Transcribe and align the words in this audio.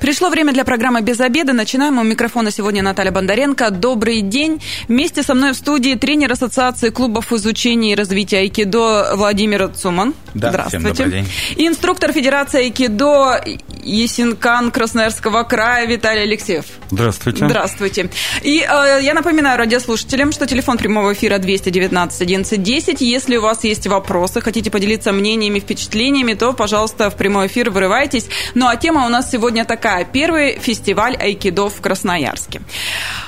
Пришло 0.00 0.28
время 0.28 0.52
для 0.52 0.64
программы 0.64 1.00
«Без 1.00 1.20
обеда». 1.20 1.52
Начинаем. 1.52 1.98
У 1.98 2.02
микрофона 2.04 2.52
сегодня 2.52 2.82
Наталья 2.82 3.10
Бондаренко. 3.10 3.70
Добрый 3.70 4.20
день. 4.20 4.62
Вместе 4.86 5.24
со 5.24 5.34
мной 5.34 5.52
в 5.52 5.56
студии 5.56 5.94
тренер 5.94 6.32
Ассоциации 6.32 6.90
клубов 6.90 7.32
изучения 7.32 7.92
и 7.92 7.94
развития 7.96 8.38
айкидо 8.38 9.12
Владимир 9.16 9.68
Цуман. 9.68 10.14
Да, 10.34 10.50
Здравствуйте. 10.50 10.94
Всем 10.94 11.06
добрый 11.06 11.22
день. 11.22 11.32
И 11.56 11.66
инструктор 11.66 12.12
Федерации 12.12 12.64
айкидо 12.66 13.42
Есинкан 13.82 14.70
Красноярского 14.70 15.42
края 15.42 15.86
Виталий 15.86 16.22
Алексеев. 16.22 16.66
Здравствуйте. 16.90 17.46
Здравствуйте. 17.46 18.10
И 18.42 18.60
э, 18.60 18.98
я 19.02 19.14
напоминаю 19.14 19.58
радиослушателям, 19.58 20.30
что 20.30 20.46
телефон 20.46 20.78
прямого 20.78 21.12
эфира 21.12 21.38
219 21.38 22.22
11 22.22 22.62
10. 22.62 23.00
Если 23.00 23.36
у 23.36 23.42
вас 23.42 23.64
есть 23.64 23.86
вопросы, 23.86 24.40
хотите 24.40 24.70
поделиться 24.70 25.12
мнениями, 25.12 25.58
впечатлениями, 25.58 26.34
то, 26.34 26.52
пожалуйста, 26.52 27.10
в 27.10 27.16
прямой 27.16 27.48
эфир 27.48 27.70
вырывайтесь. 27.70 28.26
Ну 28.54 28.68
а 28.68 28.76
тема 28.76 29.06
у 29.06 29.08
нас 29.08 29.30
сегодня 29.30 29.64
такая. 29.64 29.87
Первый 30.12 30.58
фестиваль 30.58 31.16
айкидо 31.16 31.68
в 31.68 31.80
Красноярске. 31.80 32.62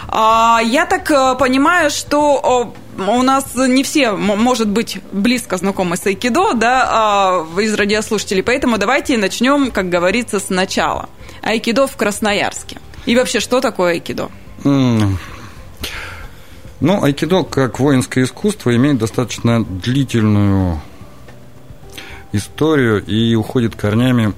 А, 0.09 0.60
я 0.64 0.86
так 0.86 1.10
э, 1.10 1.36
понимаю, 1.38 1.91
что 1.91 2.74
у 2.98 3.23
нас 3.23 3.55
не 3.55 3.83
все, 3.83 4.12
может 4.12 4.69
быть, 4.69 4.98
близко 5.12 5.56
знакомы 5.56 5.96
с 5.96 6.06
айкидо, 6.06 6.55
да, 6.55 6.88
а, 6.91 7.60
из 7.60 7.74
радиослушателей, 7.74 8.42
поэтому 8.42 8.78
давайте 8.78 9.16
начнем, 9.16 9.70
как 9.70 9.88
говорится, 9.88 10.41
сначала. 10.41 11.09
Айкидо 11.42 11.86
в 11.86 11.96
Красноярске. 11.96 12.78
И 13.06 13.16
вообще, 13.16 13.41
что 13.41 13.61
такое 13.61 13.92
айкидо? 13.92 14.30
Ну, 14.64 15.16
айкидо 17.05 17.45
как 17.45 17.78
воинское 17.78 18.24
искусство 18.24 18.74
имеет 18.74 18.98
достаточно 18.98 19.64
длительную 19.64 20.81
историю 22.33 23.05
и 23.05 23.34
уходит 23.34 23.75
корнями 23.75 24.33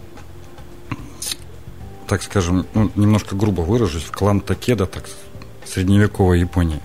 так 2.12 2.22
скажем, 2.22 2.66
ну, 2.74 2.90
немножко 2.94 3.34
грубо 3.34 3.62
выражусь, 3.62 4.04
клан 4.10 4.40
Такеда, 4.40 4.84
так, 4.84 5.04
средневековой 5.64 6.40
Японии. 6.40 6.82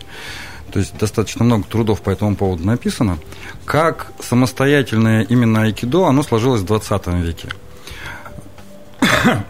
То 0.71 0.79
есть 0.79 0.97
достаточно 0.97 1.43
много 1.43 1.65
трудов 1.65 2.01
по 2.01 2.09
этому 2.09 2.37
поводу 2.37 2.65
написано. 2.65 3.19
Как 3.65 4.13
самостоятельное 4.21 5.23
именно 5.23 5.63
айкидо, 5.63 6.05
оно 6.07 6.23
сложилось 6.23 6.61
в 6.61 6.65
20 6.65 7.07
веке. 7.07 7.49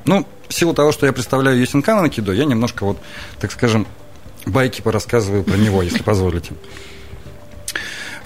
ну, 0.05 0.25
в 0.49 0.53
силу 0.55 0.73
того, 0.73 0.91
что 0.91 1.05
я 1.05 1.13
представляю 1.13 1.59
Йосинкана 1.59 2.01
айкидо, 2.01 2.31
я 2.31 2.45
немножко 2.45 2.83
вот, 2.83 2.97
так 3.39 3.51
скажем, 3.51 3.85
байки 4.47 4.81
порассказываю 4.81 5.43
про 5.43 5.57
него, 5.57 5.83
если 5.83 6.01
позволите. 6.01 6.53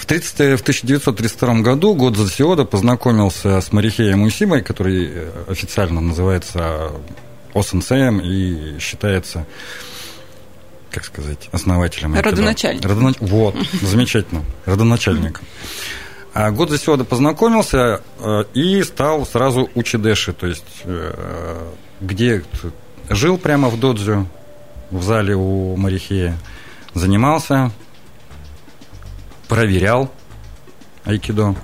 В, 0.01 0.07
30, 0.07 0.59
в 0.59 0.61
1932 0.63 1.53
году 1.61 1.93
год 1.93 2.17
Сиода 2.17 2.65
познакомился 2.65 3.61
с 3.61 3.71
Марихеем 3.71 4.23
Усимой, 4.23 4.63
который 4.63 5.11
э, 5.13 5.31
официально 5.47 6.01
называется 6.01 6.91
Осенсеем 7.53 8.19
и 8.19 8.79
считается, 8.79 9.45
как 10.89 11.05
сказать, 11.05 11.49
основателем. 11.51 12.15
Родоначальник. 12.15 12.83
Родонач... 12.83 13.15
Вот, 13.19 13.55
замечательно, 13.81 14.43
родоначальник. 14.65 15.41
А 16.33 16.49
год 16.51 16.69
за 16.69 16.77
Сиода 16.77 17.03
познакомился 17.03 18.01
э, 18.19 18.43
и 18.53 18.81
стал 18.83 19.25
сразу 19.25 19.69
учидеши, 19.75 20.31
то 20.31 20.47
есть 20.47 20.63
э, 20.85 21.71
где 21.99 22.43
жил 23.09 23.37
прямо 23.37 23.69
в 23.69 23.77
додзю, 23.77 24.27
в 24.91 25.03
зале 25.03 25.35
у 25.35 25.75
Марихея, 25.75 26.37
занимался, 26.93 27.71
проверял 29.49 30.09
айкидо. 31.03 31.55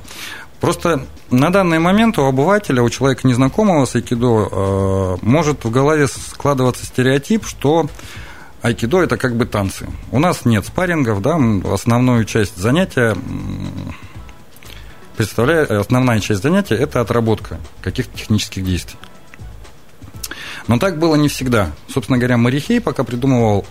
Просто 0.59 1.05
на 1.29 1.51
данный 1.51 1.79
момент 1.79 2.17
у 2.17 2.23
обывателя, 2.23 2.81
у 2.81 2.89
человека 2.89 3.27
незнакомого 3.27 3.85
с 3.85 3.95
айкидо, 3.95 4.47
э, 4.49 5.17
может 5.21 5.65
в 5.65 5.71
голове 5.71 6.07
складываться 6.07 6.85
стереотип, 6.85 7.45
что 7.45 7.89
айкидо 8.61 9.01
это 9.01 9.17
как 9.17 9.35
бы 9.35 9.45
танцы. 9.45 9.87
У 10.11 10.19
нас 10.19 10.45
нет 10.45 10.65
спаррингов, 10.65 11.21
да, 11.21 11.37
основную 11.71 12.25
часть 12.25 12.57
занятия 12.57 13.15
представляет, 15.17 15.71
основная 15.71 16.19
часть 16.19 16.43
занятия 16.43 16.75
это 16.75 17.01
отработка 17.01 17.59
каких-то 17.81 18.17
технических 18.17 18.63
действий. 18.63 18.97
Но 20.67 20.77
так 20.79 20.99
было 20.99 21.15
не 21.15 21.27
всегда. 21.27 21.71
Собственно 21.89 22.17
говоря, 22.17 22.37
Марихей 22.37 22.79
пока 22.79 23.03
придумывал 23.03 23.65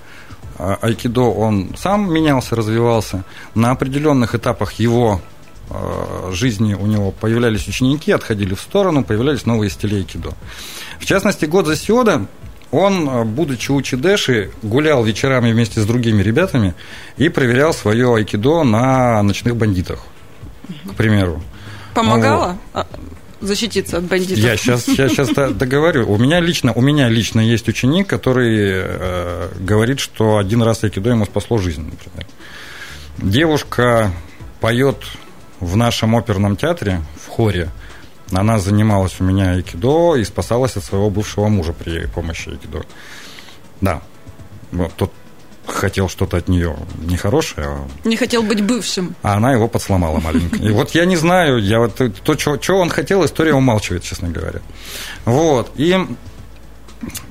э, 0.59 0.77
айкидо, 0.83 1.23
он 1.23 1.75
сам 1.77 2.13
менялся, 2.13 2.57
развивался. 2.57 3.25
На 3.55 3.71
определенных 3.71 4.35
этапах 4.35 4.75
его 4.75 5.21
Э, 5.21 5.36
жизни 6.33 6.75
у 6.75 6.87
него 6.87 7.11
появлялись 7.11 7.67
ученики, 7.67 8.13
отходили 8.13 8.55
в 8.55 8.61
сторону, 8.61 9.05
появлялись 9.05 9.47
новые 9.47 9.71
стили 9.71 9.97
айкидо. 9.97 10.33
В 10.99 11.05
частности, 11.07 11.45
год 11.45 11.67
за 11.67 11.77
Сиода 11.77 12.27
он, 12.71 13.09
э, 13.09 13.25
будучи 13.25 13.71
у 13.71 13.81
Чидеши, 13.83 14.51
гулял 14.63 15.05
вечерами 15.05 15.53
вместе 15.53 15.81
с 15.81 15.87
другими 15.87 16.23
ребятами 16.23 16.75
и 17.17 17.29
проверял 17.29 17.73
свое 17.73 18.15
айкидо 18.15 18.65
на 18.65 19.23
ночных 19.23 19.57
бандитах, 19.57 20.01
к 20.85 20.95
примеру. 20.95 21.43
Помогало? 21.95 22.59
Вот 22.73 22.87
защититься 23.41 23.99
от 23.99 24.05
бандитов. 24.05 24.39
Я 24.39 24.57
сейчас, 24.57 24.89
я 24.89 25.09
сейчас 25.09 25.31
договорю. 25.31 26.11
У 26.11 26.19
меня 26.19 26.41
лично, 26.41 26.73
у 26.73 26.81
меня 26.81 27.09
лично 27.09 27.41
есть 27.41 27.69
ученик, 27.69 28.09
который 28.09 28.57
э, 28.59 29.49
говорит, 29.61 30.01
что 30.01 30.39
один 30.39 30.63
раз 30.63 30.85
айкидо 30.85 31.11
ему 31.11 31.27
спасло 31.27 31.59
жизнь, 31.59 31.83
например. 31.83 32.27
Девушка 33.19 34.11
поет 34.61 34.97
в 35.61 35.77
нашем 35.77 36.17
оперном 36.17 36.57
театре, 36.57 37.03
в 37.25 37.29
хоре, 37.29 37.71
она 38.33 38.59
занималась 38.59 39.21
у 39.21 39.25
меня 39.25 39.53
айкидо 39.53 40.17
и 40.17 40.25
спасалась 40.25 40.77
от 40.77 40.85
своего 40.85 41.11
бывшего 41.11 41.49
мужа 41.49 41.73
при 41.73 42.07
помощи 42.07 42.51
айкидо. 42.51 42.83
Да. 43.81 44.03
Вот 44.73 44.93
тот 44.95 45.13
хотел 45.67 46.09
что-то 46.09 46.37
от 46.37 46.49
нее 46.49 46.77
нехорошее. 46.99 47.67
А 47.67 48.09
не 48.09 48.17
хотел 48.17 48.43
быть 48.43 48.63
бывшим. 48.65 49.15
А 49.23 49.35
она 49.35 49.53
его 49.53 49.69
подсломала 49.69 50.21
маленько. 50.21 50.57
И 50.57 50.71
вот 50.71 50.91
я 50.91 51.05
не 51.05 51.17
знаю, 51.17 51.59
я 51.59 51.79
вот 51.79 52.01
то, 52.25 52.39
что, 52.39 52.75
он 52.75 52.91
хотел, 52.91 53.25
история 53.25 53.55
умалчивает, 53.55 54.03
честно 54.03 54.29
говоря. 54.29 54.61
Вот. 55.25 55.71
И 55.77 55.97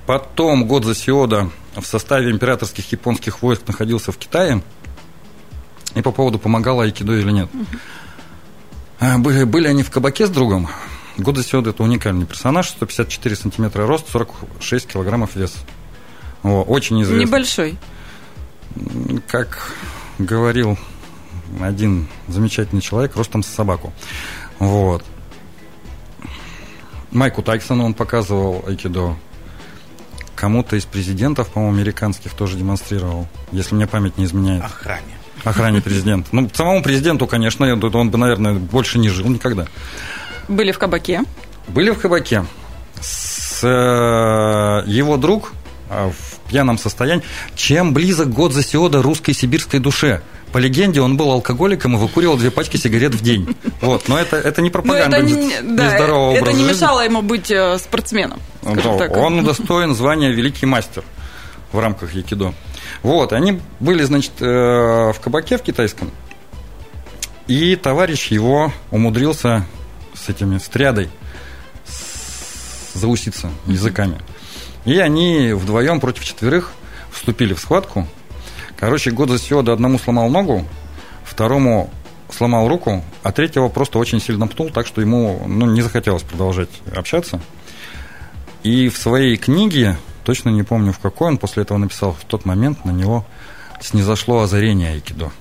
потом 0.05 0.67
год 0.67 0.85
за 0.85 0.95
Сиода 0.95 1.49
в 1.75 1.85
составе 1.85 2.31
императорских 2.31 2.89
японских 2.91 3.41
войск 3.41 3.63
находился 3.67 4.11
в 4.11 4.17
Китае. 4.17 4.61
И 5.93 6.01
по 6.01 6.11
поводу 6.11 6.39
помогала 6.39 6.83
айкидо 6.83 7.13
или 7.13 7.31
нет. 7.31 7.49
Угу. 7.53 7.65
А, 8.99 9.17
были, 9.17 9.43
были 9.43 9.67
они 9.67 9.83
в 9.83 9.91
кабаке 9.91 10.27
с 10.27 10.29
другом. 10.29 10.69
Года 11.17 11.43
Сиода– 11.43 11.69
это 11.71 11.83
уникальный 11.83 12.25
персонаж, 12.25 12.69
154 12.69 13.35
сантиметра 13.35 13.85
рост, 13.87 14.09
46 14.09 14.87
килограммов 14.87 15.35
вес. 15.35 15.55
О, 16.43 16.61
очень 16.63 17.01
известный. 17.03 17.25
Небольшой. 17.25 17.77
Как 19.27 19.71
говорил 20.19 20.77
один 21.61 22.07
замечательный 22.27 22.81
человек, 22.81 23.15
ростом 23.15 23.43
с 23.43 23.47
собаку. 23.47 23.93
Вот. 24.59 25.03
Майку 27.11 27.41
Тайсону 27.41 27.85
он 27.85 27.93
показывал 27.93 28.63
айкидо. 28.67 29.15
Кому-то 30.35 30.75
из 30.75 30.83
президентов, 30.85 31.47
по-моему, 31.47 31.77
американских 31.77 32.33
тоже 32.33 32.57
демонстрировал, 32.57 33.27
если 33.53 33.73
мне 33.73 33.87
память 33.87 34.17
не 34.17 34.25
изменяет. 34.25 34.65
Охране 34.65 35.17
охране 35.45 35.81
президента. 35.81 36.27
Ну, 36.31 36.49
самому 36.53 36.83
президенту, 36.83 37.27
конечно, 37.27 37.71
он 37.71 38.09
бы, 38.09 38.17
наверное, 38.17 38.53
больше 38.53 38.99
не 38.99 39.09
жил 39.09 39.27
никогда. 39.27 39.67
Были 40.47 40.71
в 40.71 40.79
кабаке? 40.79 41.23
Были 41.67 41.91
в 41.91 41.99
кабаке. 41.99 42.45
С, 43.01 43.63
э, 43.63 44.89
его 44.89 45.17
друг 45.17 45.53
э, 45.89 46.09
в 46.09 46.49
пьяном 46.49 46.77
состоянии. 46.77 47.23
Чем 47.55 47.93
близок 47.93 48.29
год 48.29 48.53
за 48.53 48.63
Сиода 48.63 49.01
русской 49.01 49.33
сибирской 49.33 49.79
душе? 49.79 50.21
По 50.51 50.57
легенде, 50.57 51.01
он 51.01 51.17
был 51.17 51.31
алкоголиком 51.31 51.95
и 51.95 51.97
выкуривал 51.97 52.37
две 52.37 52.49
пачки 52.49 52.77
сигарет 52.77 53.13
в 53.13 53.21
день. 53.21 53.55
Вот. 53.81 54.07
Но 54.07 54.17
это, 54.17 54.37
это 54.37 54.61
не 54.61 54.69
пропаганда 54.69 55.17
это 55.17 55.25
не, 55.25 55.61
да, 55.61 55.97
Это 56.33 56.53
не 56.53 56.63
мешало 56.63 57.01
ему 57.01 57.21
быть 57.21 57.51
э, 57.51 57.77
спортсменом. 57.77 58.39
Да, 58.61 58.97
так. 58.97 59.17
Он 59.17 59.39
удостоен 59.39 59.93
звания 59.93 60.29
великий 60.31 60.65
мастер 60.65 61.03
в 61.71 61.79
рамках 61.79 62.13
якидо. 62.13 62.53
Вот, 63.03 63.33
они 63.33 63.59
были, 63.79 64.03
значит, 64.03 64.33
э, 64.39 64.45
в 64.45 65.19
кабаке 65.21 65.57
в 65.57 65.61
китайском, 65.61 66.11
и 67.47 67.75
товарищ 67.75 68.27
его 68.27 68.73
умудрился 68.91 69.65
с 70.13 70.29
этими 70.29 70.57
стрядой 70.57 71.09
зауситься 72.93 73.51
языками. 73.67 74.19
И 74.85 74.97
они 74.97 75.53
вдвоем 75.53 75.99
против 75.99 76.23
четверых 76.23 76.71
вступили 77.11 77.53
в 77.53 77.59
схватку. 77.59 78.07
Короче, 78.77 79.11
год 79.11 79.29
за 79.29 79.39
Сиода 79.39 79.73
одному 79.73 79.99
сломал 79.99 80.29
ногу, 80.29 80.65
второму 81.23 81.89
сломал 82.29 82.67
руку, 82.67 83.03
а 83.23 83.31
третьего 83.31 83.69
просто 83.69 83.99
очень 83.99 84.19
сильно 84.19 84.47
пнул, 84.47 84.69
так 84.69 84.87
что 84.87 85.01
ему 85.01 85.43
ну, 85.47 85.65
не 85.65 85.81
захотелось 85.81 86.23
продолжать 86.23 86.69
общаться. 86.95 87.39
И 88.63 88.89
в 88.89 88.97
своей 88.97 89.37
книге 89.37 89.97
Точно 90.25 90.49
не 90.49 90.63
помню, 90.63 90.91
в 90.91 90.99
какой 90.99 91.27
он 91.27 91.37
после 91.37 91.61
этого 91.63 91.77
написал. 91.77 92.13
В 92.13 92.25
тот 92.25 92.45
момент 92.45 92.83
на 92.83 92.91
него 92.91 93.23
снизошло 93.79 94.41
озарение 94.41 94.93
айкидо. 94.93 95.31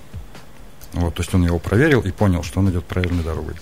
Вот, 0.92 1.14
то 1.14 1.22
есть 1.22 1.34
он 1.34 1.44
его 1.44 1.58
проверил 1.58 2.02
и 2.02 2.12
понял, 2.12 2.42
что 2.42 2.60
он 2.60 2.70
идет 2.70 2.84
правильной 2.84 3.24
дорогой. 3.24 3.54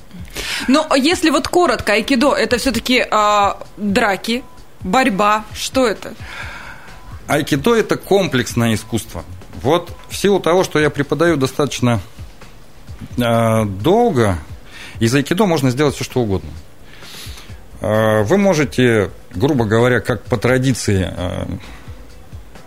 Но 0.67 0.87
если 0.97 1.31
вот 1.31 1.47
коротко, 1.47 1.93
айкидо 1.93 2.35
это 2.35 2.59
все-таки 2.59 2.99
э, 2.99 3.09
а, 3.11 3.63
драки, 3.77 4.43
борьба, 4.81 5.45
что 5.55 5.87
это? 5.87 6.15
Айкидо 7.29 7.77
это 7.77 7.97
комплексное 7.97 8.75
искусство. 8.75 9.25
Вот 9.63 9.97
в 10.11 10.17
силу 10.17 10.41
того, 10.41 10.65
что 10.65 10.81
я 10.81 10.91
преподаю 10.91 11.37
достаточно 11.37 12.01
э, 13.17 13.65
долго, 13.65 14.39
из 14.99 15.15
айкидо 15.15 15.47
можно 15.47 15.71
сделать 15.71 15.95
все, 15.95 16.03
что 16.03 16.21
угодно. 16.21 16.51
Э, 17.82 18.23
вы 18.23 18.38
можете, 18.38 19.11
грубо 19.34 19.64
говоря, 19.64 20.00
как 20.00 20.23
по 20.23 20.37
традиции 20.37 21.12
э, 21.14 21.46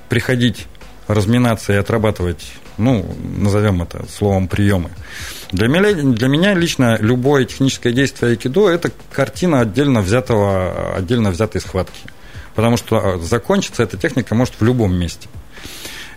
приходить, 0.09 0.67
разминаться 1.07 1.71
и 1.71 1.77
отрабатывать, 1.77 2.45
ну, 2.77 3.05
назовем 3.37 3.81
это 3.81 4.05
словом 4.09 4.49
приемы. 4.49 4.89
Для 5.51 5.69
меня, 5.69 5.93
для 5.93 6.27
меня 6.27 6.53
лично 6.53 6.97
любое 6.99 7.45
техническое 7.45 7.93
действие 7.93 8.31
айкидо– 8.31 8.69
это 8.69 8.91
картина 9.13 9.61
отдельно, 9.61 10.01
взятого, 10.01 10.95
отдельно 10.95 11.31
взятой 11.31 11.61
схватки. 11.61 11.99
Потому 12.53 12.75
что 12.75 13.17
закончиться 13.19 13.83
эта 13.83 13.97
техника 13.97 14.35
может 14.35 14.55
в 14.59 14.63
любом 14.63 14.95
месте. 14.95 15.29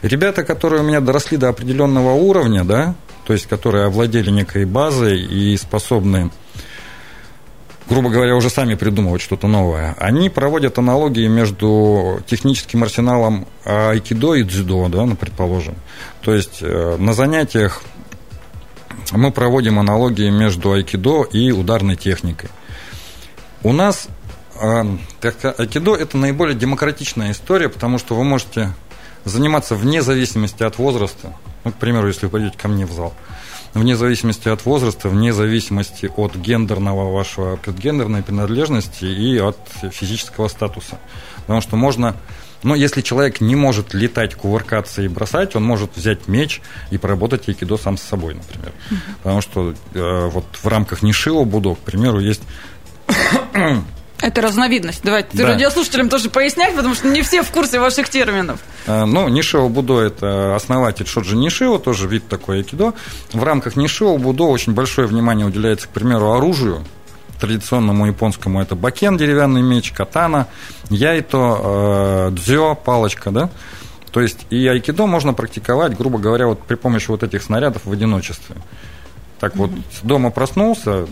Ребята, 0.03 0.43
которые 0.43 0.83
у 0.83 0.85
меня 0.85 1.01
доросли 1.01 1.37
до 1.37 1.49
определенного 1.49 2.13
уровня, 2.13 2.65
да, 2.65 2.95
то 3.27 3.33
есть 3.33 3.47
которые 3.47 3.87
овладели 3.87 4.31
некой 4.31 4.65
базой 4.65 5.21
и 5.21 5.57
способны 5.57 6.31
грубо 7.89 8.11
говоря, 8.11 8.37
уже 8.37 8.51
сами 8.51 8.75
придумывать 8.75 9.23
что-то 9.23 9.47
новое. 9.49 9.95
Они 9.99 10.29
проводят 10.29 10.79
аналогии 10.79 11.27
между 11.27 12.21
техническим 12.27 12.83
арсеналом 12.83 13.47
айкидо 13.65 14.35
и 14.35 14.43
дзюдо, 14.43 14.89
да, 14.89 15.05
ну, 15.05 15.17
предположим. 15.17 15.75
То 16.21 16.35
есть 16.35 16.59
э, 16.61 16.97
на 16.99 17.13
занятиях 17.15 17.83
мы 19.13 19.31
проводим 19.31 19.79
аналогии 19.79 20.29
между 20.31 20.73
айкидо 20.73 21.25
и 21.25 21.51
ударной 21.51 21.97
техникой. 21.97 22.51
У 23.63 23.73
нас 23.73 24.09
э, 24.61 24.85
айкидо– 25.59 25.97
это 25.97 26.19
наиболее 26.19 26.57
демократичная 26.57 27.33
история, 27.33 27.69
потому 27.69 27.99
что 27.99 28.15
вы 28.15 28.25
можете 28.25 28.73
заниматься 29.25 29.75
вне 29.75 30.03
зависимости 30.03 30.63
от 30.63 30.79
возраста. 30.79 31.33
Ну, 31.65 31.73
к 31.73 31.77
примеру, 31.77 32.09
если 32.09 32.27
вы 32.27 32.33
пойдете 32.33 32.59
ко 32.59 32.69
мне 32.69 32.85
в 32.85 32.93
зал– 32.93 33.15
вне 33.75 33.97
зависимости 33.97 34.49
от 34.49 34.65
возраста, 34.65 35.09
вне 35.09 35.33
зависимости 35.33 36.11
от 36.17 36.37
гендерного 36.37 37.13
вашего, 37.13 37.55
от 37.55 37.69
гендерной 37.69 38.23
принадлежности 38.23 39.05
и 39.05 39.39
от 39.39 39.59
физического 39.93 40.49
статуса. 40.49 40.99
Потому 41.43 41.61
что 41.61 41.77
можно 41.77 42.17
но 42.65 42.75
если 42.75 43.03
человек 43.03 43.41
не 43.41 43.55
может 43.55 43.95
летать, 43.95 44.35
кувыркаться 44.35 45.03
и 45.03 45.09
бросать, 45.09 45.55
он 45.55 45.63
может 45.63 45.97
взять 45.97 46.27
меч 46.27 46.61
и 46.91 46.99
поработать 46.99 47.49
айкидо 47.49 47.77
сам 47.77 47.97
с 47.97 48.03
собой, 48.03 48.35
например. 48.35 48.73
Потому 49.23 49.41
что 49.41 49.75
э, 49.95 50.29
вот 50.29 50.45
в 50.53 50.67
рамках 50.67 51.03
Нишио 51.03 51.45
Будо, 51.45 51.77
к 51.77 51.79
примеру, 51.79 52.19
есть 52.19 52.43
это 54.21 54.41
разновидность. 54.41 55.03
Давайте 55.05 55.37
да. 55.37 55.47
радиослушателям 55.47 56.09
тоже 56.09 56.29
пояснять, 56.31 56.75
потому 56.75 56.95
что 56.95 57.09
не 57.09 57.23
все 57.23 57.43
в 57.43 57.51
курсе 57.51 57.79
ваших 57.79 58.09
терминов. 58.09 58.61
А, 58.87 59.07
ну, 59.07 59.29
Нишио 59.29 59.69
Будо– 59.69 60.01
это 60.03 60.57
основатель 60.57 61.07
Шоджи 61.07 61.37
Нишио, 61.37 61.79
тоже 61.79 62.09
вид 62.09 62.29
такой 62.29 62.59
айкидо. 62.59 62.95
В 63.33 63.43
рамках 63.43 63.77
Нишио 63.77 64.17
Будо 64.19 64.45
очень 64.45 64.75
большое 64.75 65.07
внимание 65.07 65.47
уделяется, 65.47 65.87
к 65.87 65.91
примеру, 65.91 66.33
оружию. 66.33 66.85
Традиционному 67.41 68.07
японскому 68.07 68.61
это 68.61 68.75
бакен, 68.75 69.17
деревянный 69.17 69.63
меч, 69.63 69.93
катана, 69.93 70.49
яйто, 70.91 71.59
э, 71.61 72.31
дзё, 72.33 72.75
палочка, 72.75 73.31
да? 73.31 73.51
То 74.11 74.21
есть 74.21 74.47
и 74.51 74.67
айкидо 74.67 75.07
можно 75.07 75.35
практиковать, 75.35 75.97
грубо 75.97 76.19
говоря, 76.19 76.49
вот 76.49 76.61
при 76.63 76.75
помощи 76.75 77.09
вот 77.09 77.23
этих 77.23 77.43
снарядов 77.43 77.83
в 77.85 77.93
одиночестве. 77.93 78.57
Так 79.39 79.55
вот, 79.55 79.71
дома 80.03 80.31
проснулся, 80.31 81.07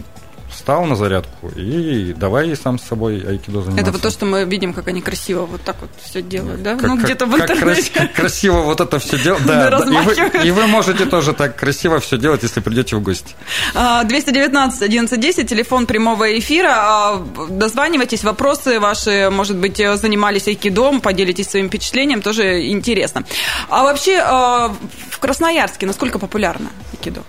встал 0.56 0.85
на 0.85 0.97
зарядку 0.97 1.49
и 1.49 2.14
давай 2.17 2.56
сам 2.56 2.79
с 2.79 2.82
собой 2.82 3.20
айкидо 3.20 3.61
заниматься. 3.61 3.82
Это 3.82 3.93
вот 3.93 4.03
то, 4.03 4.11
что 4.11 4.26
мы 4.26 4.44
видим, 4.44 4.73
как 4.73 4.88
они 4.88 5.00
красиво 5.00 5.47
вот 5.47 5.62
так 5.62 5.76
вот 5.81 5.91
все 6.03 6.23
делают, 6.23 6.62
да? 6.62 6.76
Как, 6.76 6.88
ну, 6.88 6.97
где-то 6.97 7.26
в 7.26 7.35
интернете. 7.35 7.91
Как 7.93 8.12
красиво 8.14 8.62
вот 8.62 8.81
это 8.81 8.99
все 8.99 9.19
делать. 9.19 9.44
Да, 9.47 9.70
да. 9.70 9.85
И, 9.85 10.05
вы, 10.05 10.47
и 10.47 10.50
вы 10.50 10.67
можете 10.67 11.05
тоже 11.06 11.32
так 11.32 11.56
красиво 11.56 12.00
все 12.00 12.19
делать, 12.19 12.43
если 12.43 12.61
придете 12.61 12.97
в 12.97 13.03
гости. 13.03 13.35
219 13.75 14.82
1110, 14.82 15.49
телефон 15.49 15.87
прямого 15.87 16.38
эфира. 16.38 16.73
А, 16.73 17.26
дозванивайтесь, 17.50 18.25
вопросы 18.25 18.81
ваши, 18.81 19.29
может 19.31 19.56
быть, 19.56 19.76
занимались 19.76 20.49
айкидом, 20.49 21.00
поделитесь 21.00 21.49
своим 21.49 21.69
впечатлением, 21.69 22.23
тоже 22.23 22.67
интересно. 22.69 23.25
А 23.69 23.85
вообще 23.85 24.19
а, 24.25 24.75
в 25.11 25.19
Красноярске 25.19 25.87
насколько 25.87 26.19
популярно 26.19 26.70
айкидо? 26.93 27.23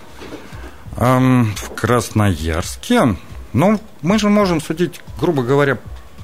В 0.98 1.70
Красноярске, 1.76 3.16
ну, 3.52 3.80
мы 4.02 4.18
же 4.18 4.28
можем 4.28 4.60
судить, 4.60 5.00
грубо 5.20 5.44
говоря, 5.44 5.78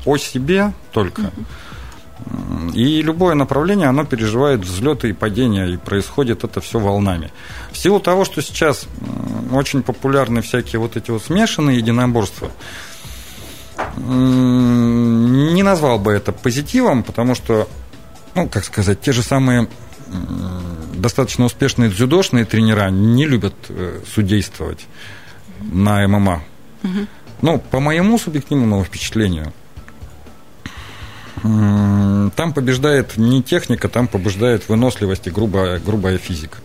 о 0.04 0.16
себе 0.16 0.72
только. 0.90 1.30
И 2.72 3.00
любое 3.00 3.36
направление, 3.36 3.86
оно 3.88 4.04
переживает 4.04 4.60
взлеты 4.62 5.10
и 5.10 5.12
падения, 5.12 5.66
и 5.66 5.76
происходит 5.76 6.42
это 6.42 6.60
все 6.60 6.80
волнами. 6.80 7.32
В 7.70 7.78
силу 7.78 8.00
того, 8.00 8.24
что 8.24 8.42
сейчас 8.42 8.86
очень 9.52 9.84
популярны 9.84 10.42
всякие 10.42 10.80
вот 10.80 10.96
эти 10.96 11.12
вот 11.12 11.22
смешанные 11.22 11.76
единоборства, 11.78 12.50
не 13.96 15.62
назвал 15.62 16.00
бы 16.00 16.12
это 16.12 16.32
позитивом, 16.32 17.04
потому 17.04 17.36
что, 17.36 17.68
ну, 18.34 18.48
как 18.48 18.64
сказать, 18.64 19.00
те 19.00 19.12
же 19.12 19.22
самые 19.22 19.68
достаточно 21.04 21.44
успешные 21.44 21.90
дзюдошные 21.90 22.46
тренера 22.46 22.88
не 22.88 23.26
любят 23.26 23.54
э, 23.68 24.00
судействовать 24.10 24.86
на 25.60 26.08
ММА. 26.08 26.42
Угу. 26.82 27.06
Ну, 27.42 27.58
по 27.58 27.78
моему 27.78 28.18
субъективному 28.18 28.82
впечатлению, 28.82 29.52
там 31.42 32.54
побеждает 32.54 33.18
не 33.18 33.42
техника, 33.42 33.90
там 33.90 34.08
побеждает 34.08 34.66
выносливость 34.70 35.26
и 35.26 35.30
грубая, 35.30 35.78
грубая 35.78 36.16
физика. 36.16 36.56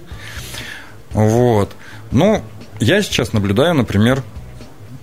Вот. 1.12 1.76
Ну, 2.12 2.42
я 2.80 3.02
сейчас 3.02 3.34
наблюдаю, 3.34 3.74
например, 3.74 4.24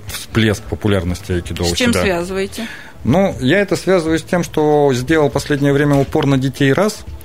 всплеск 0.06 0.62
популярности 0.62 1.32
айкидо 1.32 1.64
С 1.64 1.74
чем 1.74 1.92
связываете? 1.92 2.66
Ну, 3.04 3.36
я 3.40 3.60
это 3.60 3.76
связываю 3.76 4.18
с 4.18 4.22
тем, 4.22 4.42
что 4.42 4.90
сделал 4.94 5.28
последнее 5.28 5.74
время 5.74 5.96
упор 5.96 6.24
на 6.24 6.38
детей 6.38 6.72
раз– 6.72 7.04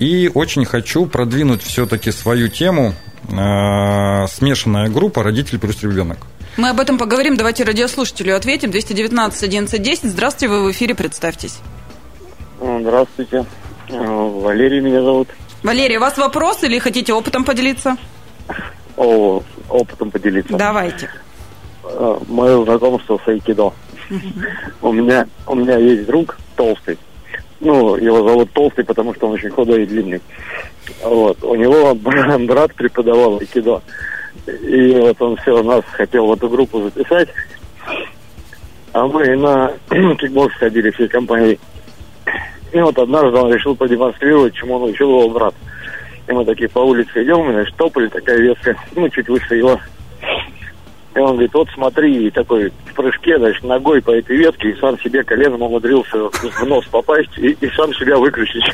и 0.00 0.30
очень 0.32 0.64
хочу 0.64 1.06
продвинуть 1.06 1.62
все-таки 1.62 2.10
свою 2.10 2.48
тему 2.48 2.94
э, 3.28 4.26
смешанная 4.26 4.88
группа 4.88 5.22
родитель 5.22 5.58
плюс 5.58 5.82
ребенок. 5.82 6.26
Мы 6.56 6.70
об 6.70 6.80
этом 6.80 6.98
поговорим. 6.98 7.36
Давайте 7.36 7.64
радиослушателю 7.64 8.34
ответим. 8.34 8.70
219 8.70 9.42
11 9.42 10.00
Здравствуйте, 10.02 10.48
вы 10.48 10.64
в 10.64 10.70
эфире, 10.72 10.94
представьтесь. 10.94 11.60
Здравствуйте. 12.58 13.44
Э, 13.88 13.94
Валерий 13.94 14.80
меня 14.80 15.02
зовут. 15.02 15.28
Валерий, 15.62 15.98
у 15.98 16.00
вас 16.00 16.16
вопрос 16.16 16.64
или 16.64 16.78
хотите 16.78 17.12
опытом 17.12 17.44
поделиться? 17.44 17.96
О, 18.96 19.42
опытом 19.68 20.10
поделиться. 20.10 20.56
Давайте. 20.56 21.10
Э, 21.84 22.18
Мое 22.26 22.64
знакомство 22.64 23.20
с 23.22 23.28
айкидо. 23.28 23.74
У 24.82 24.92
меня, 24.92 25.26
у 25.46 25.54
меня 25.54 25.76
есть 25.76 26.06
друг 26.06 26.38
толстый, 26.56 26.98
ну, 27.60 27.96
его 27.96 28.26
зовут 28.26 28.50
Толстый, 28.52 28.84
потому 28.84 29.14
что 29.14 29.28
он 29.28 29.34
очень 29.34 29.50
худой 29.50 29.82
и 29.82 29.86
длинный. 29.86 30.20
Вот. 31.02 31.42
У 31.44 31.54
него 31.54 31.94
брат 32.46 32.74
преподавал 32.74 33.38
айкидо. 33.38 33.82
И 34.46 34.92
вот 34.94 35.20
он 35.20 35.36
все 35.36 35.62
нас 35.62 35.84
хотел 35.92 36.26
в 36.26 36.32
эту 36.32 36.48
группу 36.48 36.80
записать. 36.80 37.28
А 38.92 39.06
мы 39.06 39.36
на 39.36 39.72
кикбокс 40.16 40.54
ходили 40.54 40.90
всей 40.90 41.08
компанией. 41.08 41.58
И 42.72 42.80
вот 42.80 42.98
однажды 42.98 43.36
он 43.36 43.52
решил 43.52 43.74
продемонстрировать, 43.76 44.54
чему 44.54 44.76
он 44.76 44.90
учил 44.90 45.10
его 45.10 45.28
брат. 45.28 45.54
И 46.28 46.32
мы 46.32 46.44
такие 46.44 46.68
по 46.68 46.78
улице 46.78 47.24
идем, 47.24 47.50
и, 47.50 47.52
значит, 47.52 47.74
топали 47.76 48.06
такая 48.08 48.38
ветка, 48.38 48.76
ну, 48.94 49.08
чуть 49.08 49.28
выше 49.28 49.56
его. 49.56 49.80
И 51.14 51.18
он 51.18 51.32
говорит, 51.32 51.52
вот 51.54 51.68
смотри, 51.74 52.28
и 52.28 52.30
такой 52.30 52.72
в 52.86 52.94
прыжке, 52.94 53.36
значит, 53.36 53.64
ногой 53.64 54.00
по 54.00 54.12
этой 54.12 54.36
ветке, 54.36 54.70
и 54.70 54.80
сам 54.80 54.98
себе 55.00 55.24
коленом 55.24 55.62
умудрился 55.62 56.16
в 56.30 56.66
нос 56.66 56.84
попасть 56.86 57.36
и, 57.36 57.48
и 57.48 57.70
сам 57.76 57.92
себя 57.94 58.16
выключить. 58.16 58.64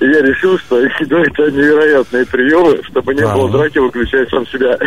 Я 0.00 0.20
решил, 0.20 0.58
что 0.58 0.76
ну, 0.76 1.18
это 1.18 1.50
невероятные 1.50 2.26
приемы, 2.26 2.82
чтобы 2.84 3.14
не 3.14 3.22
было 3.22 3.50
драки, 3.50 3.78
выключать 3.78 4.28
сам 4.28 4.46
себя. 4.46 4.78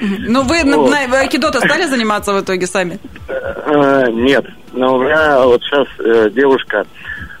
Ну, 0.00 0.42
вы 0.42 0.64
на 0.64 1.20
айкидо 1.20 1.48
стали 1.52 1.84
заниматься 1.84 2.32
в 2.34 2.42
итоге 2.42 2.66
сами? 2.66 2.98
Э, 3.28 4.10
нет. 4.10 4.44
Но 4.72 4.96
у 4.96 5.02
меня 5.02 5.44
вот 5.44 5.62
сейчас 5.62 5.86
э, 6.00 6.28
девушка 6.30 6.84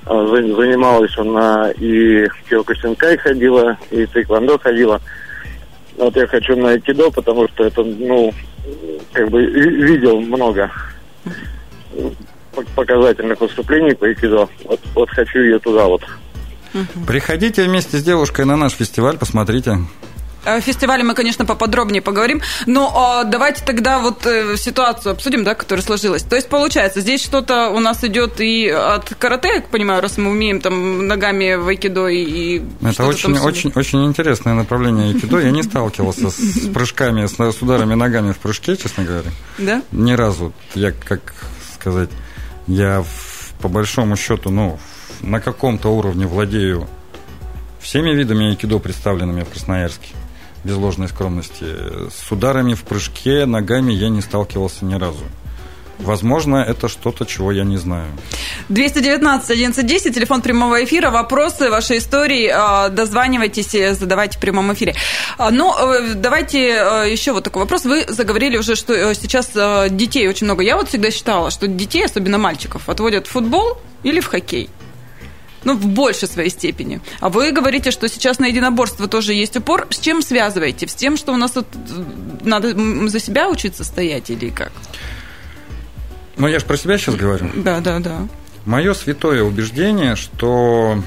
э, 0.06 0.08
занималась, 0.08 1.16
она 1.18 1.70
и 1.72 2.24
в 2.26 2.48
Киокусинкай 2.48 3.18
ходила, 3.18 3.76
и 3.90 4.06
в 4.06 4.10
Тэквондо 4.10 4.58
ходила. 4.58 5.00
Вот 5.96 6.16
я 6.16 6.26
хочу 6.26 6.56
на 6.56 6.70
айкидо, 6.70 7.10
потому 7.10 7.48
что 7.48 7.64
это, 7.64 7.82
ну, 7.82 8.32
как 9.12 9.30
бы 9.30 9.44
видел 9.44 10.20
много 10.20 10.70
показательных 12.74 13.40
выступлений 13.40 13.94
по 13.94 14.06
айкидо. 14.06 14.48
Вот, 14.64 14.80
вот 14.94 15.10
хочу 15.10 15.40
ее 15.40 15.58
туда 15.58 15.86
вот. 15.86 16.02
Приходите 17.06 17.64
вместе 17.64 17.98
с 17.98 18.02
девушкой 18.02 18.46
на 18.46 18.56
наш 18.56 18.72
фестиваль, 18.72 19.18
посмотрите. 19.18 19.78
О 20.44 20.60
фестивале 20.60 21.04
мы, 21.04 21.14
конечно, 21.14 21.44
поподробнее 21.44 22.02
поговорим, 22.02 22.40
но 22.66 23.22
давайте 23.26 23.64
тогда 23.64 24.00
вот 24.00 24.26
э, 24.26 24.56
ситуацию 24.56 25.12
обсудим, 25.12 25.44
да, 25.44 25.54
которая 25.54 25.84
сложилась. 25.84 26.22
То 26.22 26.34
есть, 26.34 26.48
получается, 26.48 27.00
здесь 27.00 27.22
что-то 27.22 27.68
у 27.68 27.78
нас 27.78 28.02
идет 28.02 28.40
и 28.40 28.68
от 28.68 29.14
карате, 29.14 29.48
я 29.54 29.60
понимаю, 29.60 30.02
раз 30.02 30.18
мы 30.18 30.30
умеем 30.30 30.60
там 30.60 31.06
ногами 31.06 31.54
в 31.54 31.68
айкидо 31.68 32.08
и... 32.08 32.24
и 32.24 32.62
Это 32.82 33.06
очень, 33.06 33.38
очень, 33.38 33.72
очень 33.74 34.04
интересное 34.04 34.54
направление 34.54 35.14
айкидо. 35.14 35.38
Я 35.38 35.52
не 35.52 35.62
сталкивался 35.62 36.30
с 36.30 36.68
прыжками, 36.72 37.26
с 37.26 37.62
ударами 37.62 37.94
ногами 37.94 38.32
в 38.32 38.38
прыжке, 38.38 38.76
честно 38.76 39.04
говоря. 39.04 39.30
Да? 39.58 39.82
Ни 39.92 40.12
разу. 40.12 40.52
Я, 40.74 40.90
как 40.90 41.34
сказать, 41.74 42.10
я 42.66 43.04
по 43.60 43.68
большому 43.68 44.16
счету, 44.16 44.50
ну, 44.50 44.80
на 45.20 45.40
каком-то 45.40 45.88
уровне 45.90 46.26
владею 46.26 46.88
всеми 47.80 48.10
видами 48.10 48.50
айкидо, 48.50 48.78
представленными 48.80 49.44
в 49.44 49.50
Красноярске 49.50 50.08
без 50.64 50.76
ложной 50.76 51.08
скромности. 51.08 51.64
С 52.10 52.30
ударами 52.30 52.74
в 52.74 52.82
прыжке 52.82 53.46
ногами 53.46 53.92
я 53.92 54.08
не 54.08 54.20
сталкивался 54.20 54.84
ни 54.84 54.94
разу. 54.94 55.24
Возможно, 55.98 56.56
это 56.56 56.88
что-то, 56.88 57.24
чего 57.26 57.52
я 57.52 57.64
не 57.64 57.76
знаю. 57.76 58.08
219 58.68 59.50
1110, 59.50 60.14
телефон 60.14 60.42
прямого 60.42 60.82
эфира, 60.82 61.10
вопросы, 61.10 61.70
ваши 61.70 61.98
истории, 61.98 62.50
а, 62.52 62.88
дозванивайтесь, 62.88 63.70
задавайте 63.96 64.38
в 64.38 64.40
прямом 64.40 64.72
эфире. 64.72 64.96
А, 65.38 65.50
ну, 65.50 65.72
э, 65.72 66.14
давайте 66.14 66.70
э, 66.70 67.10
еще 67.10 67.32
вот 67.32 67.44
такой 67.44 67.62
вопрос. 67.62 67.84
Вы 67.84 68.04
заговорили 68.08 68.56
уже, 68.56 68.74
что 68.74 68.94
э, 68.94 69.14
сейчас 69.14 69.50
детей 69.90 70.28
очень 70.28 70.46
много. 70.46 70.64
Я 70.64 70.76
вот 70.76 70.88
всегда 70.88 71.10
считала, 71.10 71.50
что 71.50 71.68
детей, 71.68 72.04
особенно 72.04 72.38
мальчиков, 72.38 72.88
отводят 72.88 73.26
в 73.26 73.30
футбол 73.30 73.78
или 74.02 74.18
в 74.20 74.26
хоккей 74.26 74.70
ну, 75.64 75.74
в 75.74 75.86
большей 75.86 76.28
своей 76.28 76.50
степени. 76.50 77.00
А 77.20 77.28
вы 77.28 77.52
говорите, 77.52 77.90
что 77.90 78.08
сейчас 78.08 78.38
на 78.38 78.46
единоборство 78.46 79.08
тоже 79.08 79.34
есть 79.34 79.56
упор. 79.56 79.86
С 79.90 79.98
чем 79.98 80.22
связываете? 80.22 80.88
С 80.88 80.94
тем, 80.94 81.16
что 81.16 81.32
у 81.32 81.36
нас 81.36 81.52
тут 81.52 81.66
надо 82.42 83.08
за 83.08 83.20
себя 83.20 83.48
учиться 83.48 83.84
стоять 83.84 84.30
или 84.30 84.48
как? 84.50 84.72
Ну, 86.36 86.48
я 86.48 86.58
же 86.58 86.64
про 86.64 86.76
себя 86.76 86.98
сейчас 86.98 87.14
говорю. 87.14 87.50
Да, 87.56 87.80
да, 87.80 87.98
да. 87.98 88.28
Мое 88.64 88.94
святое 88.94 89.42
убеждение, 89.42 90.16
что 90.16 91.02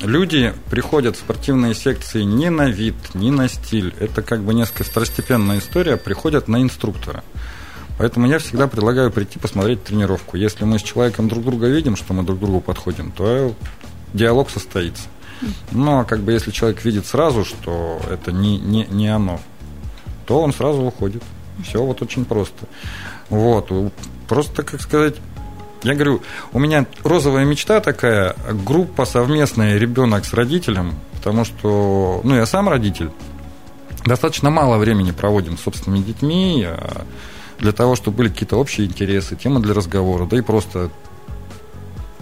люди 0.00 0.54
приходят 0.70 1.16
в 1.16 1.18
спортивные 1.20 1.74
секции 1.74 2.22
не 2.22 2.50
на 2.50 2.68
вид, 2.68 2.94
не 3.14 3.30
на 3.30 3.48
стиль. 3.48 3.94
Это 3.98 4.22
как 4.22 4.42
бы 4.42 4.54
несколько 4.54 4.84
второстепенная 4.84 5.58
история, 5.58 5.96
приходят 5.96 6.48
на 6.48 6.62
инструктора. 6.62 7.24
Поэтому 7.98 8.28
я 8.28 8.38
всегда 8.38 8.68
предлагаю 8.68 9.10
прийти 9.10 9.38
посмотреть 9.38 9.82
тренировку. 9.82 10.36
Если 10.36 10.64
мы 10.64 10.78
с 10.78 10.82
человеком 10.82 11.28
друг 11.28 11.44
друга 11.44 11.66
видим, 11.66 11.96
что 11.96 12.14
мы 12.14 12.22
друг 12.22 12.38
другу 12.38 12.60
подходим, 12.60 13.10
то 13.10 13.52
диалог 14.14 14.50
состоится. 14.50 15.08
Но 15.72 16.04
как 16.04 16.20
бы 16.20 16.32
если 16.32 16.50
человек 16.50 16.84
видит 16.84 17.06
сразу, 17.06 17.44
что 17.44 18.00
это 18.10 18.32
не, 18.32 18.58
не, 18.58 18.86
не 18.86 19.08
оно, 19.08 19.40
то 20.26 20.40
он 20.40 20.52
сразу 20.52 20.82
уходит. 20.82 21.22
Все 21.64 21.82
вот 21.82 22.00
очень 22.00 22.24
просто. 22.24 22.66
Вот. 23.30 23.70
Просто, 24.28 24.62
как 24.62 24.80
сказать, 24.80 25.16
я 25.82 25.94
говорю, 25.94 26.22
у 26.52 26.58
меня 26.58 26.86
розовая 27.02 27.44
мечта 27.44 27.80
такая, 27.80 28.36
группа 28.64 29.04
совместная, 29.04 29.76
ребенок 29.76 30.24
с 30.24 30.32
родителем, 30.32 30.94
потому 31.14 31.44
что, 31.44 32.20
ну, 32.24 32.34
я 32.34 32.46
сам 32.46 32.68
родитель, 32.68 33.10
достаточно 34.04 34.50
мало 34.50 34.76
времени 34.76 35.10
проводим 35.10 35.56
с 35.56 35.62
собственными 35.62 36.02
детьми, 36.02 36.64
а 36.66 37.04
для 37.58 37.72
того, 37.72 37.96
чтобы 37.96 38.18
были 38.18 38.28
какие-то 38.28 38.56
общие 38.56 38.86
интересы, 38.86 39.36
темы 39.36 39.60
для 39.60 39.74
разговора, 39.74 40.26
да 40.26 40.36
и 40.36 40.40
просто 40.40 40.90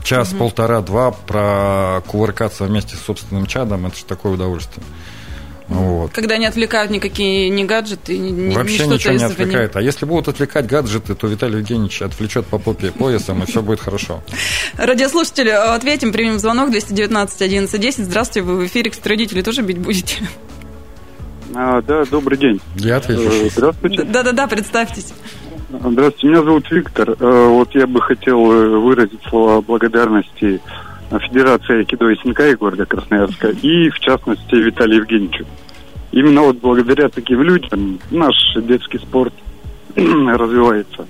час, 0.02 0.30
угу. 0.30 0.38
полтора, 0.38 0.80
два 0.80 1.10
прокувыркаться 1.10 2.64
вместе 2.64 2.96
с 2.96 3.00
собственным 3.00 3.46
чадом, 3.46 3.86
это 3.86 3.96
же 3.96 4.04
такое 4.04 4.32
удовольствие. 4.32 4.84
Вот. 5.68 6.12
Когда 6.12 6.36
не 6.36 6.46
отвлекают 6.46 6.92
никакие 6.92 7.50
ни 7.50 7.64
гаджеты, 7.64 8.16
ни 8.16 8.54
Вообще 8.54 8.86
ничего 8.86 9.14
не 9.14 9.24
отвлекает. 9.24 9.74
А 9.74 9.82
если 9.82 10.06
будут 10.06 10.28
отвлекать 10.28 10.66
гаджеты, 10.66 11.16
то 11.16 11.26
Виталий 11.26 11.58
Евгеньевич 11.58 12.02
отвлечет 12.02 12.46
по 12.46 12.58
попе 12.58 12.92
поясом, 12.92 13.42
и 13.42 13.46
все 13.46 13.62
будет 13.62 13.80
хорошо. 13.80 14.22
Радиослушатели, 14.76 15.48
ответим, 15.48 16.12
примем 16.12 16.38
звонок 16.38 16.70
219 16.70 17.42
11 17.42 17.80
10. 17.80 18.04
Здравствуйте, 18.04 18.46
вы 18.46 18.58
в 18.58 18.66
эфире, 18.66 18.90
кстати, 18.90 19.08
родители 19.08 19.42
тоже 19.42 19.62
бить 19.62 19.78
будете? 19.78 20.18
А, 21.58 21.80
да, 21.80 22.04
добрый 22.04 22.36
день. 22.36 22.60
Я 22.76 22.96
отвечу. 22.96 23.22
Э, 23.22 23.48
здравствуйте. 23.50 24.02
Да-да-да, 24.04 24.46
представьтесь. 24.46 25.14
Здравствуйте, 25.70 26.26
меня 26.26 26.42
зовут 26.42 26.70
Виктор. 26.70 27.16
Э, 27.18 27.48
вот 27.48 27.74
я 27.74 27.86
бы 27.86 28.02
хотел 28.02 28.52
э, 28.52 28.78
выразить 28.78 29.22
слова 29.30 29.62
благодарности 29.62 30.60
Федерации 31.10 31.78
Айкидо 31.78 32.10
и 32.10 32.16
Синкай 32.16 32.56
города 32.56 32.84
Красноярска 32.84 33.48
и, 33.48 33.88
в 33.88 33.98
частности, 34.00 34.54
Виталию 34.54 34.98
Евгеньевичу. 34.98 35.46
Именно 36.12 36.42
вот 36.42 36.58
благодаря 36.58 37.08
таким 37.08 37.40
людям 37.42 38.00
наш 38.10 38.34
детский 38.56 38.98
спорт 38.98 39.32
развивается. 39.96 41.06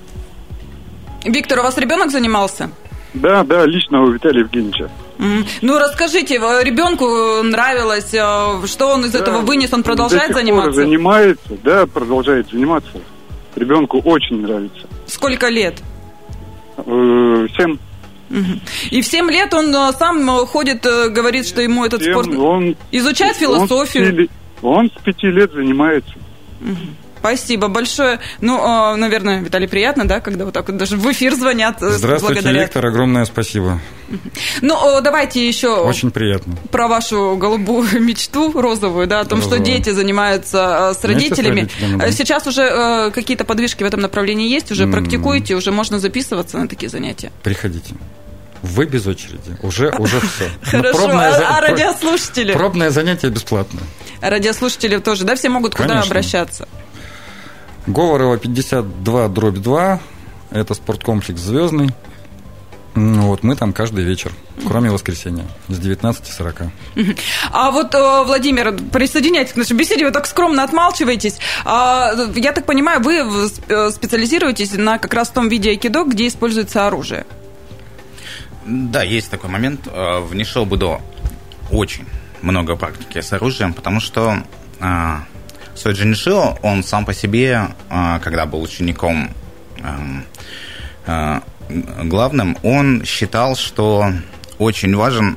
Виктор, 1.25 1.59
у 1.59 1.62
вас 1.62 1.76
ребенок 1.76 2.12
занимался? 2.12 2.71
Да, 3.15 3.43
да, 3.43 3.67
лично 3.67 4.03
у 4.03 4.11
Виталия 4.11 4.43
Евгеньевича. 4.43 4.91
Ну, 5.18 5.78
расскажите, 5.78 6.37
ребенку 6.37 7.42
нравилось, 7.42 8.12
э, 8.12 8.66
что 8.66 8.88
он 8.88 9.04
из 9.06 9.12
да, 9.12 9.20
этого 9.20 9.38
вынес, 9.40 9.73
он 9.73 9.82
продолжает 9.82 10.28
до 10.28 10.38
заниматься? 10.38 10.73
Занимается, 10.73 11.56
да, 11.62 11.87
продолжает 11.87 12.50
заниматься. 12.50 12.90
Ребенку 13.54 14.00
очень 14.00 14.42
нравится. 14.42 14.87
Сколько 15.06 15.49
лет? 15.49 15.82
Э, 16.76 17.46
семь. 17.56 17.78
И 18.90 19.00
в 19.00 19.06
семь 19.06 19.30
лет 19.30 19.54
он 19.54 19.75
э, 19.75 19.92
сам 19.99 20.28
ходит, 20.46 20.82
говорит, 20.82 21.46
что 21.46 21.62
ему 21.62 21.85
этот 21.85 22.02
7, 22.02 22.12
спорт... 22.12 22.28
Он, 22.37 22.76
изучает 22.92 23.37
философию. 23.37 24.28
Он 24.62 24.90
с 24.90 25.02
пяти 25.02 25.28
лет 25.28 25.52
занимается. 25.52 26.14
Угу. 26.61 27.06
Спасибо 27.26 27.66
большое. 27.66 28.21
Ну, 28.40 28.61
а, 28.62 28.95
наверное, 28.95 29.40
Виталий, 29.40 29.66
приятно, 29.66 30.06
да, 30.06 30.21
когда 30.21 30.45
вот 30.45 30.54
так 30.54 30.68
вот 30.68 30.76
даже 30.76 30.97
в 30.97 31.11
эфир 31.11 31.35
звонят. 31.35 31.83
Э, 31.83 31.90
Здравствуйте, 31.90 32.40
благодарят. 32.40 32.62
Виктор, 32.68 32.87
огромное 32.87 33.25
спасибо. 33.25 33.80
Ну, 34.62 35.00
давайте 35.00 35.47
еще... 35.47 35.75
Очень 35.75 36.12
приятно. 36.12 36.56
Про 36.71 36.87
вашу 36.87 37.37
голубую 37.37 38.00
мечту 38.00 38.52
розовую, 38.52 39.09
да, 39.09 39.21
о 39.21 39.25
том, 39.25 39.40
Розовую. 39.40 39.64
что 39.64 39.73
дети 39.73 39.90
занимаются 39.90 40.92
э, 40.92 41.00
с 41.00 41.04
родителями. 41.04 41.62
С 41.62 41.80
родителями 41.80 42.00
да. 42.00 42.12
Сейчас 42.12 42.47
уже 42.47 42.62
э, 42.62 43.11
какие-то 43.11 43.45
подвижки 43.45 43.83
в 43.83 43.87
этом 43.87 44.00
направлении 44.00 44.49
есть, 44.49 44.71
уже 44.71 44.87
практикуете, 44.87 45.56
уже 45.56 45.73
можно 45.73 45.99
записываться 45.99 46.59
на 46.59 46.68
такие 46.68 46.88
занятия. 46.88 47.33
Приходите. 47.42 47.95
Вы 48.62 48.87
без 48.87 49.06
очереди. 49.06 49.56
Уже, 49.62 49.90
уже 49.99 50.21
все. 50.21 50.50
Хорошо. 50.62 50.99
Пробное, 50.99 51.33
а, 51.33 51.59
а 51.59 51.61
радиослушатели? 51.61 52.52
Пробное 52.52 52.90
занятие 52.90 53.28
бесплатно. 53.30 53.80
Радиослушатели 54.21 54.99
тоже, 54.99 55.25
да, 55.25 55.35
все 55.35 55.49
могут 55.49 55.75
Конечно. 55.75 55.97
куда 55.97 56.06
обращаться? 56.06 56.68
Говорова 57.87 58.37
52 58.37 59.28
дробь 59.28 59.59
2. 59.59 60.00
Это 60.50 60.75
спорткомплекс 60.75 61.40
«Звездный». 61.40 61.90
Вот, 62.97 63.43
мы 63.43 63.57
там 63.57 63.75
каждый 63.75 64.05
вечер, 64.05 64.33
кроме 64.66 64.90
воскресенья, 64.90 65.45
с 65.69 65.78
19.40. 65.78 66.71
А 67.52 67.71
вот, 67.71 67.95
э, 67.95 68.25
Владимир, 68.25 68.73
присоединяйтесь 68.90 69.52
к 69.52 69.57
нашей 69.57 69.76
беседе, 69.76 70.07
вы 70.07 70.12
так 70.12 70.26
скромно 70.26 70.64
отмалчиваетесь. 70.64 71.37
А, 71.66 72.14
я 72.35 72.52
так 72.52 72.64
понимаю, 72.64 73.02
вы 73.02 73.19
э, 73.19 73.90
специализируетесь 73.90 74.73
на 74.73 74.97
как 74.97 75.12
раз 75.12 75.28
том 75.28 75.50
виде 75.50 75.71
айкидо, 75.71 76.05
где 76.05 76.26
используется 76.26 76.87
оружие. 76.87 77.26
Да, 78.64 79.02
есть 79.02 79.31
такой 79.31 79.50
момент. 79.50 79.87
Э, 79.87 80.21
в 80.21 80.35
Нишо-Будо 80.35 81.02
очень 81.71 82.07
много 82.40 82.76
практики 82.76 83.21
с 83.21 83.31
оружием, 83.31 83.75
потому 83.75 84.00
что 84.00 84.43
Сойджи 85.76 86.06
Нишио, 86.06 86.59
он 86.62 86.83
сам 86.83 87.04
по 87.04 87.12
себе, 87.12 87.68
а, 87.90 88.18
когда 88.21 88.47
был 88.47 88.62
учеником 88.62 89.30
эм, 89.78 90.25
э, 91.06 91.40
главным, 92.04 92.56
он 92.62 93.04
считал, 93.04 93.56
что 93.56 94.12
очень 94.59 94.95
важен 94.97 95.37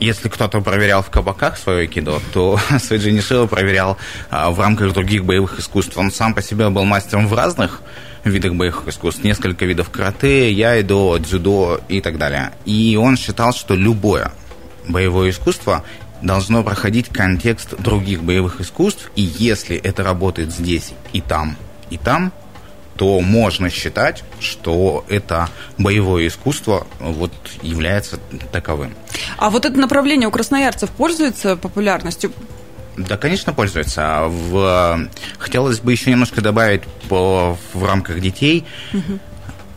если 0.00 0.28
кто-то 0.28 0.60
проверял 0.60 1.02
в 1.02 1.10
кабаках 1.10 1.58
свое 1.58 1.80
айкидо, 1.80 2.20
то 2.32 2.58
Сойджи 2.78 3.10
Нишио 3.10 3.46
проверял 3.46 3.96
а, 4.30 4.50
в 4.50 4.60
рамках 4.60 4.92
других 4.92 5.24
боевых 5.24 5.58
искусств. 5.58 5.96
Он 5.98 6.12
сам 6.12 6.34
по 6.34 6.42
себе 6.42 6.68
был 6.68 6.84
мастером 6.84 7.26
в 7.26 7.34
разных 7.34 7.82
видах 8.24 8.54
боевых 8.54 8.86
искусств, 8.86 9.24
несколько 9.24 9.64
видов 9.64 9.90
карате, 9.90 10.52
яйдо, 10.52 11.18
дзюдо 11.18 11.80
и 11.88 12.00
так 12.00 12.18
далее. 12.18 12.52
И 12.64 12.96
он 13.00 13.16
считал, 13.16 13.52
что 13.52 13.74
любое 13.74 14.32
боевое 14.86 15.30
искусство 15.30 15.84
должно 16.22 16.62
проходить 16.62 17.08
контекст 17.08 17.76
других 17.78 18.22
боевых 18.22 18.60
искусств, 18.60 19.10
и 19.16 19.22
если 19.22 19.76
это 19.76 20.02
работает 20.02 20.52
здесь 20.52 20.92
и 21.12 21.20
там, 21.20 21.56
и 21.90 21.98
там, 21.98 22.32
то 22.96 23.20
можно 23.20 23.70
считать, 23.70 24.24
что 24.40 25.04
это 25.08 25.48
боевое 25.78 26.26
искусство 26.26 26.86
вот, 26.98 27.32
является 27.62 28.18
таковым. 28.50 28.94
А 29.36 29.50
вот 29.50 29.64
это 29.64 29.78
направление 29.78 30.26
у 30.26 30.32
красноярцев 30.32 30.90
пользуется 30.90 31.56
популярностью? 31.56 32.32
Да, 32.96 33.16
конечно, 33.16 33.52
пользуется. 33.52 34.24
В... 34.26 35.08
Хотелось 35.38 35.78
бы 35.78 35.92
еще 35.92 36.10
немножко 36.10 36.40
добавить 36.40 36.82
по... 37.08 37.56
в 37.72 37.84
рамках 37.84 38.20
детей 38.20 38.66
угу. 38.92 39.20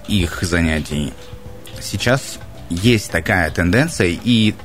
их 0.08 0.42
занятий. 0.42 1.14
Сейчас 1.80 2.40
есть 2.72 3.12
такая 3.12 3.52
тенденция, 3.52 4.08
и, 4.08 4.56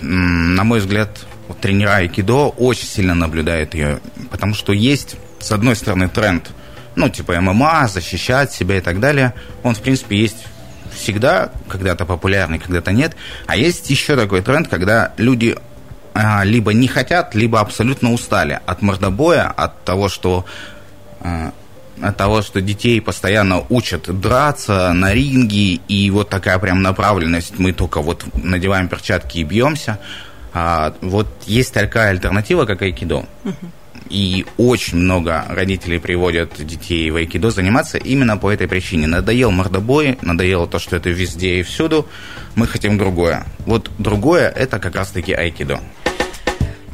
на 0.00 0.64
мой 0.64 0.80
взгляд, 0.80 1.26
вот, 1.48 1.60
тренера 1.60 1.96
айкидо 1.96 2.48
очень 2.48 2.86
сильно 2.86 3.14
наблюдают 3.14 3.74
ее, 3.74 4.00
потому 4.30 4.54
что 4.54 4.72
есть, 4.72 5.16
с 5.38 5.52
одной 5.52 5.76
стороны, 5.76 6.08
тренд, 6.08 6.50
ну, 6.96 7.08
типа 7.08 7.40
ММА, 7.40 7.88
защищать 7.88 8.52
себя 8.52 8.78
и 8.78 8.80
так 8.80 9.00
далее. 9.00 9.34
Он, 9.62 9.74
в 9.74 9.80
принципе, 9.80 10.16
есть 10.16 10.46
всегда, 10.94 11.50
когда-то 11.68 12.06
популярный, 12.06 12.58
когда-то 12.58 12.92
нет. 12.92 13.16
А 13.46 13.56
есть 13.56 13.90
еще 13.90 14.16
такой 14.16 14.42
тренд, 14.42 14.68
когда 14.68 15.12
люди 15.18 15.56
а, 16.14 16.42
либо 16.44 16.72
не 16.72 16.88
хотят, 16.88 17.34
либо 17.34 17.60
абсолютно 17.60 18.12
устали 18.12 18.58
от 18.64 18.80
мордобоя, 18.80 19.48
от 19.48 19.84
того, 19.84 20.08
что 20.08 20.46
а, 21.20 21.52
от 22.00 22.16
того, 22.16 22.42
что 22.42 22.60
детей 22.60 23.00
постоянно 23.00 23.64
учат 23.68 24.20
драться 24.20 24.92
на 24.92 25.14
ринге, 25.14 25.80
и 25.88 26.10
вот 26.10 26.28
такая 26.28 26.58
прям 26.58 26.82
направленность, 26.82 27.58
мы 27.58 27.72
только 27.72 28.00
вот 28.00 28.24
надеваем 28.34 28.88
перчатки 28.88 29.38
и 29.38 29.44
бьемся. 29.44 29.98
А, 30.52 30.94
вот 31.00 31.28
есть 31.46 31.72
такая 31.72 32.10
альтернатива, 32.10 32.64
как 32.64 32.82
айкидо. 32.82 33.26
И 34.08 34.46
очень 34.56 34.98
много 34.98 35.44
родителей 35.48 35.98
приводят 35.98 36.64
детей 36.64 37.10
в 37.10 37.16
айкидо 37.16 37.50
заниматься 37.50 37.98
именно 37.98 38.36
по 38.36 38.50
этой 38.50 38.68
причине. 38.68 39.06
Надоел 39.06 39.50
мордобой, 39.50 40.16
надоело 40.22 40.66
то, 40.68 40.78
что 40.78 40.96
это 40.96 41.10
везде 41.10 41.60
и 41.60 41.62
всюду. 41.62 42.06
Мы 42.54 42.66
хотим 42.68 42.98
другое. 42.98 43.44
Вот 43.66 43.90
другое– 43.98 44.48
это 44.56 44.78
как 44.78 44.94
раз-таки 44.94 45.32
айкидо. 45.32 45.80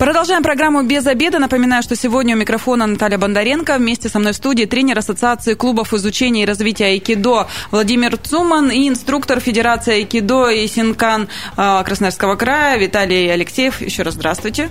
Продолжаем 0.03 0.43
программу 0.43 0.83
«Без 0.83 1.07
обеда». 1.07 1.39
Напоминаю, 1.39 1.81
что 1.85 1.95
сегодня 1.95 2.35
у 2.35 2.39
микрофона 2.41 2.87
Наталья 2.87 3.19
Бондаренко. 3.19 3.79
Вместе 3.79 4.09
со 4.09 4.19
мной 4.19 4.33
в 4.33 4.37
студии 4.37 4.65
тренер 4.65 4.99
Ассоциации 4.99 5.55
клубов 5.55 5.95
изучения 5.95 6.43
и 6.43 6.45
развития 6.45 6.87
айкидо 6.87 7.47
Владимир 7.71 8.17
Цуман 8.17 8.69
и 8.73 8.89
инструктор 8.89 9.39
Федерации 9.39 9.99
айкидо 9.99 10.49
и 10.49 10.67
Синкан 10.67 11.29
а, 11.57 11.85
Красноярского 11.85 12.35
края 12.35 12.79
Виталий 12.79 13.33
Алексеев. 13.33 13.81
Еще 13.81 14.03
раз 14.03 14.15
здравствуйте. 14.15 14.71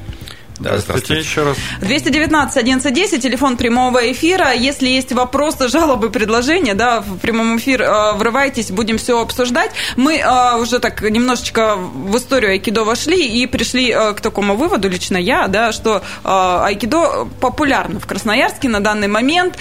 Да, 0.61 0.77
здравствуйте 0.77 1.19
еще 1.19 1.43
раз. 1.43 1.57
219 1.81 2.55
1110, 2.55 3.23
телефон 3.23 3.57
прямого 3.57 4.11
эфира. 4.11 4.53
Если 4.53 4.87
есть 4.87 5.11
вопросы, 5.11 5.67
жалобы, 5.67 6.11
предложения, 6.11 6.75
да, 6.75 7.01
в 7.01 7.17
прямом 7.17 7.57
эфир 7.57 7.81
э, 7.81 8.13
врывайтесь, 8.13 8.69
будем 8.69 8.99
все 8.99 9.19
обсуждать. 9.19 9.71
Мы 9.95 10.17
э, 10.17 10.57
уже 10.59 10.77
так 10.77 11.01
немножечко 11.01 11.77
в 11.77 12.15
историю 12.15 12.51
айкидо 12.51 12.83
вошли 12.83 13.27
и 13.27 13.47
пришли 13.47 13.89
э, 13.89 14.13
к 14.13 14.21
такому 14.21 14.55
выводу, 14.55 14.87
лично 14.87 15.17
я, 15.17 15.47
да, 15.47 15.71
что 15.71 16.03
айкидо 16.23 17.27
популярно 17.39 17.99
в 17.99 18.05
Красноярске 18.05 18.69
на 18.69 18.81
данный 18.81 19.07
момент, 19.07 19.57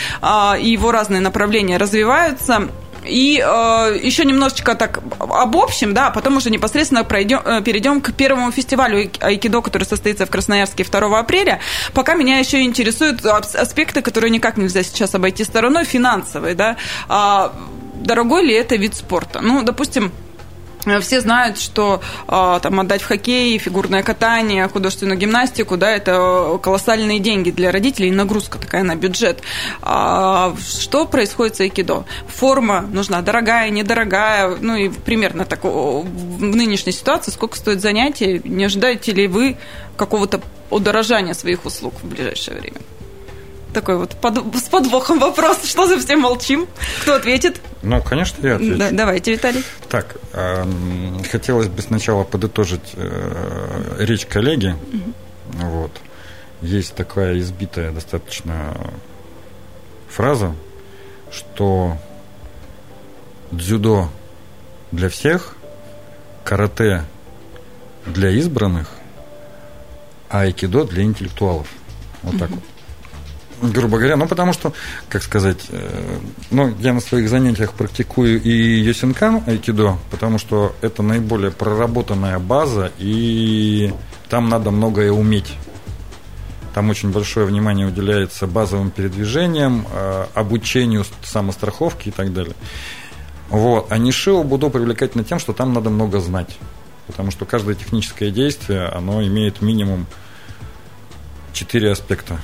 и 0.61 0.71
его 0.71 0.93
разные 0.93 1.21
направления 1.21 1.79
развиваются. 1.79 2.69
И 3.05 3.43
э, 3.45 3.99
еще 4.03 4.25
немножечко 4.25 4.75
так 4.75 5.01
об 5.19 5.57
общем, 5.57 5.95
да, 5.95 6.09
а 6.09 6.11
потом 6.11 6.37
уже 6.37 6.51
непосредственно 6.51 7.05
пройдем, 7.05 7.41
э, 7.45 7.63
перейдем 7.63 8.01
к 8.01 8.13
первому 8.13 8.51
фестивалю 8.53 9.11
айкидо, 9.21 9.63
который 9.63 9.85
состоится 9.85 10.27
в 10.27 10.31
Красноярске 10.31 10.85
2 10.85 11.19
апреля. 11.19 11.61
Пока 11.95 12.15
меня 12.15 12.39
еще 12.39 12.63
интересуют 12.63 13.25
аспекты, 13.25 14.03
которые 14.03 14.31
никак 14.31 14.57
нельзя 14.57 14.83
сейчас 14.83 15.15
обойти 15.15 15.45
стороной, 15.45 15.85
финансовые, 15.85 16.55
да. 16.55 16.77
А, 17.09 17.53
дорогой 17.95 18.45
ли 18.45 18.55
это 18.55 18.77
вид 18.77 18.95
спорта? 18.95 19.41
Ну, 19.41 19.63
допустим, 19.63 20.13
все 21.01 21.21
знают, 21.21 21.59
что 21.59 22.01
э, 22.29 22.61
там 22.63 22.81
отдать 22.81 23.03
в 23.03 23.07
хоккей, 23.07 23.59
фигурное 23.59 24.03
катание, 24.03 24.69
художественную 24.69 25.19
гимнастику, 25.19 25.77
да, 25.77 25.91
это 25.91 26.59
колоссальные 26.63 27.19
деньги 27.19 27.51
для 27.51 27.71
родителей, 27.71 28.11
нагрузка 28.11 28.59
такая 28.59 28.83
на 28.83 28.97
бюджет. 28.97 29.43
А 29.83 30.55
что 30.59 31.07
происходит 31.07 31.57
с 31.57 31.61
айкидо? 31.61 32.05
Форма 32.29 32.83
нужна 32.83 33.23
дорогая, 33.23 33.71
недорогая, 33.71 34.57
ну 34.61 34.77
и 34.77 34.89
примерно 34.89 35.45
так 35.45 35.65
в 35.65 36.05
нынешней 36.43 36.93
ситуации 36.93 37.31
сколько 37.31 37.57
стоит 37.57 37.81
занятие? 37.81 38.41
Не 38.45 38.65
ожидаете 38.65 39.13
ли 39.13 39.27
вы 39.27 39.57
какого-то 39.97 40.41
удорожания 40.71 41.35
своих 41.35 41.65
услуг 41.65 41.95
в 42.03 42.07
ближайшее 42.07 42.59
время? 42.59 42.81
Такой 43.71 43.97
вот 43.97 44.17
под, 44.17 44.39
с 44.57 44.69
подвохом 44.69 45.19
вопрос. 45.19 45.65
Что 45.65 45.87
за 45.87 45.99
все 45.99 46.17
молчим? 46.17 46.67
Кто 47.03 47.15
ответит? 47.15 47.61
Ну, 47.83 48.03
конечно, 48.03 48.47
я 48.47 48.57
отвечу. 48.57 48.79
Да, 48.79 48.91
давайте, 48.91 49.33
Виталий. 49.33 49.65
Так, 49.89 50.17
э, 50.33 50.65
хотелось 51.31 51.69
бы 51.69 51.83
сначала 51.83 52.25
подытожить 52.25 52.93
э, 52.95 53.97
речь 53.99 54.27
коллеги. 54.27 54.77
Угу. 54.93 55.67
Вот. 55.67 55.93
Есть 56.63 56.95
такая 56.95 57.39
избитая 57.39 57.91
достаточно 57.93 58.77
фраза, 60.09 60.55
что 61.33 61.97
дзюдо 63.51 64.11
для 64.93 65.09
всех, 65.09 65.57
карате 66.45 67.05
для 68.07 68.31
избранных, 68.31 68.91
а 70.29 70.43
айкидо 70.43 70.85
для 70.85 71.03
интеллектуалов. 71.03 71.69
Вот 72.23 72.39
так 72.39 72.51
вот 72.51 72.63
грубо 73.63 73.99
говоря, 73.99 74.17
ну, 74.17 74.27
потому 74.27 74.53
что, 74.53 74.73
как 75.09 75.23
сказать, 75.23 75.67
э, 75.69 76.19
ну, 76.51 76.75
я 76.81 76.93
на 76.93 77.01
своих 77.01 77.29
занятиях 77.29 77.73
практикую 77.73 78.43
и 78.43 78.81
йосинкан 78.81 79.43
айкидо, 79.47 79.99
потому 80.11 80.39
что 80.39 80.75
это 80.81 81.03
наиболее 81.03 81.51
проработанная 81.51 82.39
база, 82.39 82.93
и 82.99 83.93
там 84.29 84.49
надо 84.49 84.71
многое 84.71 85.13
уметь. 85.13 85.55
Там 86.75 86.89
очень 86.89 87.11
большое 87.11 87.47
внимание 87.47 87.87
уделяется 87.87 88.47
базовым 88.47 88.91
передвижениям, 88.91 89.87
э, 89.93 90.27
обучению 90.35 91.05
самостраховки 91.23 92.09
и 92.09 92.13
так 92.13 92.33
далее. 92.33 92.55
Вот. 93.49 93.91
А 93.91 93.99
Нишио 93.99 94.45
буду 94.45 94.71
привлекательно 94.71 95.25
тем, 95.25 95.41
что 95.41 95.53
там 95.53 95.73
надо 95.73 95.91
много 95.91 96.21
знать. 96.21 96.57
Потому 97.09 97.33
что 97.33 97.45
каждое 97.45 97.75
техническое 97.75 98.31
действие, 98.31 98.87
оно 98.87 99.21
имеет 99.27 99.61
минимум 99.61 100.07
четыре 101.53 101.91
аспекта. 101.91 102.39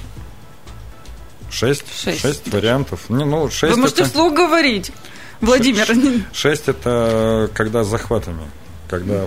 Шесть? 1.57 1.87
Шесть, 1.99 2.21
шесть 2.21 2.53
вариантов. 2.53 3.09
Не, 3.09 3.25
ну, 3.25 3.49
шесть 3.49 3.75
Вы 3.75 3.81
можете 3.81 4.03
это... 4.03 4.11
вслух 4.11 4.35
говорить, 4.35 4.93
Владимир. 5.41 5.87
Шесть, 5.87 6.35
шесть 6.35 6.69
это 6.69 7.51
когда 7.55 7.83
с 7.83 7.87
захватами, 7.87 8.51
когда 8.91 9.25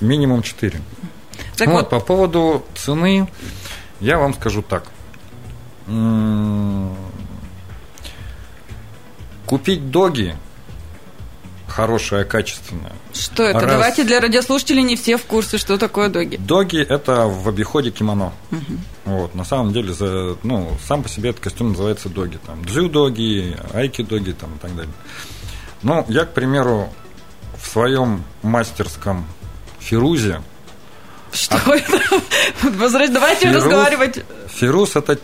минимум 0.00 0.42
четыре. 0.42 0.80
Так 1.58 1.68
вот, 1.68 1.74
вот, 1.74 1.90
по 1.90 2.00
поводу 2.00 2.64
цены, 2.74 3.28
я 4.00 4.16
вам 4.16 4.32
скажу 4.32 4.62
так. 4.62 4.84
Купить 9.44 9.90
доги 9.90 10.36
хорошая, 11.80 12.24
качественная. 12.24 12.92
Что 13.12 13.44
это? 13.44 13.60
Раз... 13.60 13.70
Давайте 13.72 14.04
для 14.04 14.20
радиослушателей 14.20 14.82
не 14.82 14.96
все 14.96 15.16
в 15.16 15.24
курсе, 15.24 15.58
что 15.58 15.78
такое 15.78 16.08
доги. 16.08 16.36
Доги– 16.36 16.78
это 16.88 17.26
в 17.26 17.48
обиходе 17.48 17.90
кимоно. 17.90 18.32
Угу. 18.50 18.78
Вот, 19.06 19.34
на 19.34 19.44
самом 19.44 19.72
деле, 19.72 19.92
за, 19.92 20.36
ну, 20.42 20.76
сам 20.86 21.02
по 21.02 21.08
себе 21.08 21.30
этот 21.30 21.42
костюм 21.42 21.70
называется 21.70 22.08
доги. 22.08 22.38
Там, 22.46 22.62
дзю-доги, 22.64 23.56
айки-доги 23.72 24.32
там, 24.32 24.54
и 24.54 24.58
так 24.58 24.74
далее. 24.76 24.92
Ну, 25.82 26.04
я, 26.08 26.24
к 26.24 26.34
примеру, 26.34 26.92
в 27.60 27.66
своем 27.66 28.24
мастерском 28.42 29.26
Фирузе 29.78 30.40
что 31.32 31.56
а... 31.66 31.76
это? 31.76 32.00
Давайте 33.08 33.46
Фируз, 33.46 33.62
разговаривать. 33.62 34.24
Фируз– 34.48 34.90
это 34.96 35.18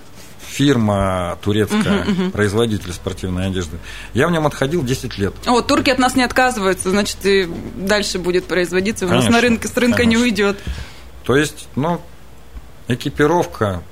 фирма 0.57 1.39
турецкая, 1.43 1.83
uh-huh, 1.83 2.07
uh-huh. 2.07 2.31
производитель 2.31 2.93
спортивной 2.93 3.49
одежды. 3.49 3.77
Я 4.15 4.27
в 4.27 4.31
нем 4.31 4.47
отходил 4.47 4.83
10 4.83 5.19
лет. 5.19 5.35
О, 5.47 5.61
турки 5.61 5.91
от 5.91 5.99
нас 5.99 6.15
не 6.17 6.23
отказываются, 6.23 6.91
значит, 6.91 7.19
и 7.25 7.47
дальше 7.77 8.19
будет 8.19 8.47
производиться. 8.47 9.05
У 9.05 9.09
конечно, 9.09 9.31
нас 9.31 9.43
на 9.43 9.47
рынке 9.47 9.69
с 9.69 9.77
рынка 9.77 9.99
конечно. 9.99 10.19
не 10.19 10.25
уйдет. 10.25 10.59
То 11.25 11.37
есть, 11.37 11.69
ну, 11.77 12.01
экипировка. 12.89 13.83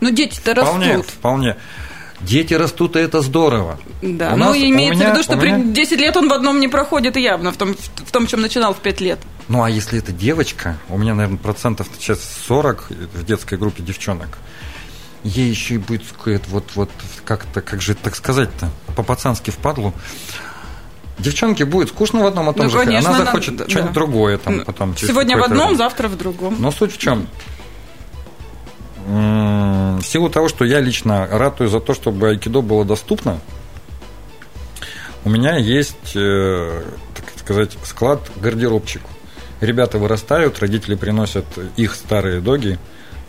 Ну, 0.00 0.10
дети-то 0.10 0.54
вполне, 0.54 0.96
растут. 0.96 1.10
Вполне. 1.10 1.56
Дети 2.20 2.54
растут, 2.54 2.96
и 2.96 3.00
это 3.00 3.20
здорово. 3.20 3.80
Да, 4.02 4.34
у 4.34 4.36
ну, 4.36 4.46
нас, 4.46 4.56
имеется 4.56 5.00
меня, 5.00 5.10
в 5.10 5.14
виду, 5.14 5.22
что 5.24 5.34
меня... 5.34 5.58
при 5.58 5.72
10 5.72 6.00
лет 6.00 6.16
он 6.16 6.28
в 6.28 6.32
одном 6.32 6.60
не 6.60 6.68
проходит 6.68 7.16
явно, 7.16 7.50
в 7.50 7.56
том, 7.56 7.74
в 7.74 8.12
том, 8.12 8.26
чем 8.26 8.40
начинал 8.40 8.72
в 8.72 8.78
5 8.78 9.00
лет. 9.00 9.18
Ну, 9.48 9.64
а 9.64 9.70
если 9.70 9.98
это 9.98 10.12
девочка, 10.12 10.78
у 10.88 10.96
меня, 10.96 11.14
наверное, 11.14 11.38
процентов 11.38 11.88
сейчас 11.98 12.20
40 12.46 12.90
в 13.14 13.24
детской 13.24 13.58
группе 13.58 13.82
девчонок, 13.82 14.38
ей 15.24 15.50
еще 15.50 15.74
и 15.74 15.78
будет 15.78 16.02
вот, 16.48 16.64
вот 16.74 16.90
как-то, 17.24 17.60
как 17.60 17.82
же 17.82 17.94
так 17.94 18.16
сказать-то, 18.16 18.70
по-пацански 18.96 19.50
впадлу. 19.50 19.92
Девчонке 21.18 21.66
будет 21.66 21.90
скучно 21.90 22.22
в 22.22 22.26
одном 22.26 22.50
и 22.50 22.54
том 22.54 22.66
ну, 22.66 22.70
же. 22.70 22.78
Конечно, 22.78 23.10
она 23.10 23.24
захочет 23.26 23.56
да. 23.56 23.68
что-нибудь 23.68 23.92
другое 23.92 24.38
там 24.38 24.64
потом. 24.64 24.96
Сегодня 24.96 25.36
в 25.36 25.42
одном, 25.42 25.76
завтра 25.76 26.08
в 26.08 26.16
другом. 26.16 26.56
Но 26.58 26.70
суть 26.70 26.94
в 26.94 26.98
чем? 26.98 27.26
В 29.06 30.02
силу 30.02 30.30
того, 30.30 30.48
что 30.48 30.64
я 30.64 30.80
лично 30.80 31.26
ратую 31.26 31.68
за 31.68 31.80
то, 31.80 31.94
чтобы 31.94 32.28
айкидо 32.28 32.62
было 32.62 32.84
доступно, 32.84 33.40
у 35.24 35.30
меня 35.30 35.56
есть, 35.56 36.12
э, 36.14 36.82
так 37.14 37.24
сказать, 37.38 37.76
склад 37.84 38.30
гардеробчик. 38.36 39.02
Ребята 39.60 39.98
вырастают, 39.98 40.58
родители 40.60 40.94
приносят 40.94 41.44
их 41.76 41.94
старые 41.94 42.40
доги, 42.40 42.78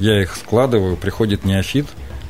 я 0.02 0.22
их 0.22 0.36
складываю, 0.36 0.98
приходит 0.98 1.46
неофит, 1.46 1.88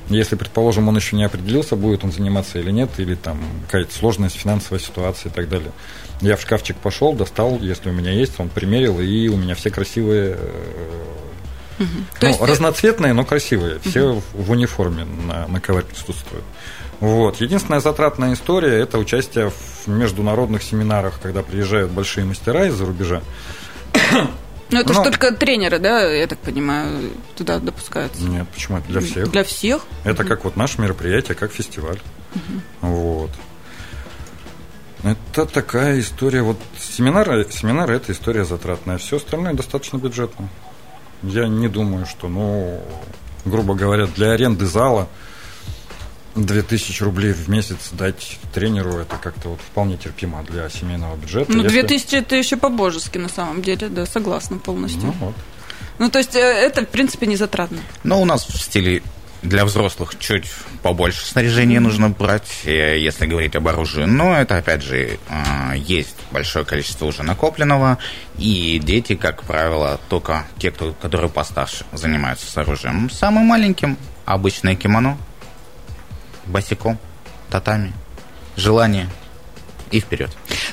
если, 0.09 0.35
предположим, 0.35 0.89
он 0.89 0.97
еще 0.97 1.15
не 1.15 1.23
определился, 1.23 1.77
будет 1.77 2.03
он 2.03 2.11
заниматься 2.11 2.59
или 2.59 2.69
нет, 2.69 2.89
или 2.97 3.15
там 3.15 3.39
какая-то 3.65 3.93
сложность, 3.93 4.35
финансовая 4.35 4.79
ситуация 4.79 5.31
и 5.31 5.33
так 5.33 5.47
далее. 5.47 5.71
Я 6.19 6.35
в 6.35 6.41
шкафчик 6.41 6.75
пошел, 6.75 7.13
достал, 7.13 7.59
если 7.61 7.89
у 7.89 7.93
меня 7.93 8.11
есть, 8.11 8.39
он 8.39 8.49
примерил, 8.49 8.99
и 8.99 9.29
у 9.29 9.37
меня 9.37 9.55
все 9.55 9.69
красивые 9.69 10.37
Угу. 11.79 11.87
Ну, 12.21 12.27
есть... 12.27 12.41
разноцветные, 12.41 13.13
но 13.13 13.25
красивые. 13.25 13.79
Все 13.79 14.11
угу. 14.11 14.21
в 14.33 14.51
униформе 14.51 15.03
на, 15.05 15.47
на 15.47 15.59
ковре 15.59 15.83
присутствуют. 15.83 16.43
Вот. 16.99 17.41
Единственная 17.41 17.79
затратная 17.79 18.33
история– 18.33 18.79
это 18.81 18.99
участие 18.99 19.49
в 19.49 19.87
международных 19.87 20.61
семинарах, 20.61 21.19
когда 21.19 21.41
приезжают 21.41 21.89
большие 21.89 22.25
мастера 22.25 22.67
из-за 22.67 22.85
рубежа. 22.85 23.21
Ну, 24.71 24.79
это 24.79 24.93
Но... 24.93 25.03
же 25.03 25.11
только 25.11 25.31
тренеры, 25.33 25.79
да, 25.79 26.01
я 26.01 26.27
так 26.27 26.39
понимаю, 26.39 27.11
туда 27.35 27.59
допускаются? 27.59 28.23
Нет, 28.23 28.47
почему? 28.49 28.77
Это 28.77 28.87
для 28.87 29.01
всех. 29.01 29.31
Для 29.31 29.43
всех? 29.43 29.85
Это 30.03 30.23
как 30.23 30.43
вот 30.45 30.55
наше 30.55 30.81
мероприятие, 30.81 31.35
как 31.35 31.51
фестиваль. 31.51 31.99
Вот. 32.81 33.31
Это 35.03 35.45
такая 35.45 35.99
история. 35.99 36.41
Вот 36.41 36.57
семинары, 36.79 37.47
семинары– 37.49 37.95
это 37.97 38.11
история 38.11 38.45
затратная. 38.45 38.97
Все 38.97 39.17
остальное 39.17 39.53
достаточно 39.53 39.97
бюджетно. 39.97 40.47
Я 41.23 41.47
не 41.47 41.67
думаю, 41.67 42.05
что, 42.05 42.27
ну, 42.27 42.81
грубо 43.45 43.75
говоря, 43.75 44.07
для 44.07 44.31
аренды 44.31 44.65
зала– 44.65 45.07
2000 46.35 47.03
рублей 47.03 47.33
в 47.33 47.49
месяц 47.49 47.89
дать 47.91 48.39
тренеру, 48.53 48.97
это 48.99 49.17
как-то 49.17 49.49
вот 49.49 49.59
вполне 49.59 49.97
терпимо 49.97 50.43
для 50.43 50.69
семейного 50.69 51.15
бюджета. 51.15 51.51
Ну, 51.51 51.63
2000 51.63 52.15
это 52.15 52.35
еще 52.35 52.57
по-божески 52.57 53.17
на 53.17 53.29
самом 53.29 53.61
деле, 53.61 53.89
да, 53.89 54.05
согласна 54.05 54.57
полностью. 54.57 55.07
Ну, 55.07 55.13
вот. 55.19 55.35
ну, 55.99 56.09
то 56.09 56.19
есть 56.19 56.35
э, 56.35 56.39
это, 56.39 56.85
в 56.85 56.89
принципе, 56.89 57.27
не 57.27 57.35
затратно. 57.35 57.79
Но 58.03 58.21
у 58.21 58.25
нас 58.25 58.45
в 58.45 58.57
стиле 58.61 59.03
для 59.41 59.65
взрослых 59.65 60.17
чуть 60.19 60.45
побольше 60.83 61.25
снаряжения 61.25 61.79
нужно 61.79 62.09
брать, 62.09 62.61
э, 62.63 62.97
если 62.99 63.25
говорить 63.25 63.55
об 63.55 63.67
оружии. 63.67 64.05
Но 64.05 64.33
это, 64.33 64.57
опять 64.57 64.83
же, 64.83 65.19
э, 65.27 65.77
есть 65.77 66.15
большое 66.31 66.63
количество 66.63 67.05
уже 67.05 67.23
накопленного, 67.23 67.97
и 68.37 68.79
дети, 68.81 69.15
как 69.15 69.43
правило, 69.43 69.99
только 70.07 70.45
те, 70.59 70.71
кто, 70.71 70.93
которые 70.93 71.29
постарше, 71.29 71.85
занимаются 71.91 72.49
с 72.49 72.57
оружием. 72.57 73.09
Самым 73.09 73.45
маленьким 73.45 73.97
обычное 74.25 74.75
кимоно– 74.75 75.17
босиком, 76.51 76.97
татами, 77.49 77.93
желание 78.55 79.07
и 79.91 79.99
вперед. 79.99 80.29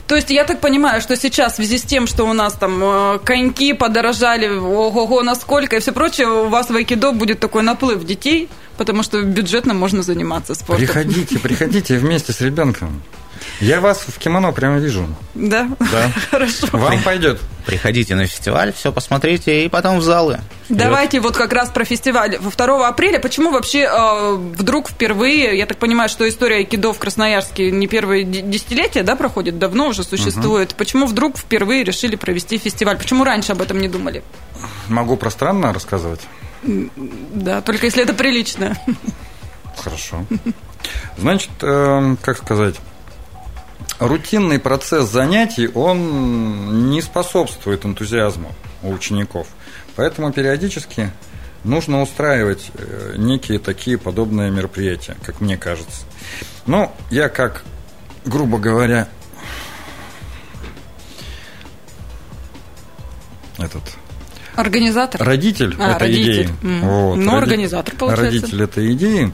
То 0.07 0.17
есть 0.17 0.31
я 0.31 0.45
так 0.45 0.61
понимаю, 0.61 1.01
что 1.01 1.17
сейчас 1.17 1.55
в 1.55 1.57
связи 1.57 1.79
с 1.79 1.83
тем, 1.83 2.07
что 2.07 2.25
у 2.25 2.33
нас 2.33 2.55
там 2.55 2.81
э, 2.83 3.19
коньки 3.25 3.73
подорожали, 3.73 4.49
ого-го, 4.49 5.23
насколько 5.23 5.77
и 5.77 5.81
все 5.81 5.93
прочее, 5.93 6.29
у 6.29 6.49
вас 6.49 6.71
в 6.71 6.77
айкидо 6.77 7.13
будет 7.13 7.41
такой 7.41 7.63
наплыв 7.63 8.05
детей, 8.05 8.49
потому 8.77 9.03
что 9.03 9.23
бюджетно 9.23 9.75
можно 9.75 10.03
заниматься 10.03 10.55
спортом. 10.55 10.87
Приходите, 10.87 11.39
приходите 11.39 11.99
вместе 11.99 12.33
с 12.33 12.41
ребенком. 12.41 13.03
Я 13.61 13.81
вас 13.81 14.05
в 14.07 14.19
кимоно 14.19 14.53
прямо 14.53 14.79
вижу. 14.79 15.07
Да? 15.35 15.69
Да. 15.81 16.13
Хорошо. 16.31 16.69
Вам 16.73 17.03
пойдет. 17.03 17.41
Приходите 17.67 18.15
на 18.15 18.27
фестиваль, 18.27 18.73
все 18.73 18.93
посмотрите, 18.93 19.65
и 19.65 19.69
потом 19.69 19.99
в 19.99 20.03
залы. 20.03 20.41
Вперед. 20.65 20.83
Давайте 20.83 21.21
вот 21.21 21.37
как 21.37 21.53
раз 21.53 21.69
про 21.71 21.85
фестиваль. 21.85 22.39
2 22.39 22.89
апреля, 22.89 23.19
почему 23.19 23.51
вообще 23.51 23.81
э, 23.81 24.35
вдруг 24.37 24.89
впервые, 24.89 25.59
я 25.59 25.67
так 25.67 25.79
понимаю, 25.79 26.09
что 26.09 26.29
история 26.29 26.59
айкидо 26.59 26.93
в 26.93 26.99
Красноярске 26.99 27.71
не 27.71 27.89
первые 27.89 28.25
десятилетия, 28.25 29.03
да, 29.03 29.17
проходит, 29.17 29.59
давно 29.59 29.89
уже 29.89 30.05
существует. 30.05 30.71
Угу. 30.71 30.79
Почему 30.79 31.07
вдруг 31.07 31.37
впервые 31.37 31.85
решили 31.85 32.17
провести 32.17 32.59
фестиваль? 32.59 32.97
Почему 32.97 33.25
раньше 33.25 33.53
об 33.53 33.61
этом 33.61 33.81
не 33.81 33.89
думали? 33.89 34.23
Могу 34.89 35.17
пространно 35.17 35.73
рассказывать? 35.73 36.21
Да, 36.63 37.61
только 37.61 37.87
если 37.87 38.03
это 38.03 38.15
прилично. 38.15 38.77
Хорошо. 39.77 40.25
Значит, 41.17 41.51
э, 41.63 42.17
как 42.23 42.39
сказать, 42.39 42.77
рутинный 43.99 44.59
процесс 44.59 45.11
занятий, 45.11 45.69
он 45.69 46.91
не 46.91 47.03
способствует 47.03 47.85
энтузиазму 47.85 48.55
у 48.83 48.93
учеников. 48.93 49.49
Поэтому 49.97 50.33
периодически 50.33 51.11
нужно 51.65 52.03
устраивать 52.03 52.71
э, 52.75 53.15
некие 53.17 53.59
такие 53.59 53.99
подобные 53.99 54.51
мероприятия, 54.51 55.17
как 55.25 55.41
мне 55.41 55.57
кажется. 55.57 56.03
Но 56.67 56.95
я 57.11 57.29
как, 57.29 57.65
грубо 58.25 58.59
говоря, 58.59 59.09
этот 63.59 63.83
Организатор? 64.59 65.23
Родитель 65.23 65.77
а, 65.79 65.93
этой 65.93 66.01
родитель. 66.01 66.33
идеи. 66.33 66.51
Mm. 66.63 66.81
Вот. 66.81 67.17
Ну, 67.17 67.31
Роди... 67.31 67.43
организатор, 67.45 67.95
получается. 67.95 68.25
Родитель 68.25 68.63
этой 68.63 68.93
идеи. 68.93 69.33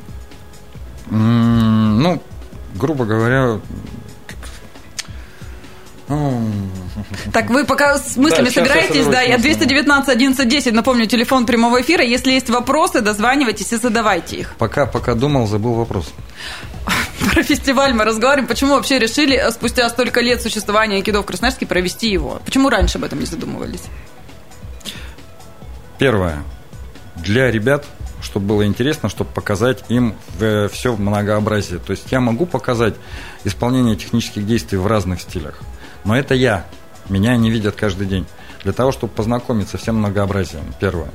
Ну, 1.09 2.23
грубо 2.75 3.07
говоря, 3.07 3.59
так, 7.33 7.49
вы 7.49 7.65
пока 7.65 7.99
с 7.99 8.17
мыслями 8.17 8.47
да, 8.47 8.53
собираетесь, 8.53 9.07
да, 9.07 9.23
я 9.23 9.39
219 9.39 10.09
11 10.09 10.49
10, 10.49 10.73
напомню, 10.73 11.07
телефон 11.07 11.47
прямого 11.47 11.81
эфира. 11.81 12.05
Если 12.05 12.33
есть 12.33 12.51
вопросы, 12.51 13.01
дозванивайтесь 13.01 13.73
и 13.73 13.77
задавайте 13.77 14.37
их. 14.37 14.55
Пока, 14.59 14.87
пока 14.87 15.15
думал, 15.15 15.47
забыл 15.47 15.75
вопрос. 15.75 16.13
Про 17.33 17.43
фестиваль 17.43 17.95
мы 17.95 18.05
разговариваем. 18.05 18.47
Почему 18.47 18.75
вообще 18.75 18.99
решили 18.99 19.43
спустя 19.51 19.89
столько 19.89 20.21
лет 20.21 20.43
существования 20.43 20.97
Айкидо 20.97 21.23
в 21.23 21.27
Красноярске 21.27 21.67
провести 21.67 22.11
его? 22.11 22.43
Почему 22.45 22.69
раньше 22.69 22.99
об 22.99 23.05
этом 23.05 23.21
не 23.21 23.27
задумывались? 23.27 23.85
Первое. 25.99 26.43
Для 27.17 27.51
ребят 27.51 27.87
чтобы 28.25 28.47
было 28.47 28.67
интересно, 28.67 29.09
чтобы 29.09 29.31
показать 29.31 29.85
им 29.91 30.15
все 30.39 30.93
в 30.93 30.99
многообразии. 30.99 31.77
То 31.77 31.91
есть 31.91 32.11
я 32.11 32.21
могу 32.21 32.47
показать 32.47 32.95
исполнение 33.45 33.97
технических 33.97 34.47
действий 34.47 34.79
в 34.79 34.87
разных 34.87 35.21
стилях. 35.21 35.61
Но 36.05 36.17
это 36.17 36.35
я. 36.35 36.65
Меня 37.09 37.37
не 37.37 37.51
видят 37.51 37.75
каждый 37.77 38.07
день. 38.07 38.27
Для 38.63 38.73
того, 38.73 38.93
чтобы 38.93 39.13
познакомиться 39.13 39.77
всем 39.77 39.97
многообразием, 39.97 40.65
первое. 40.81 41.11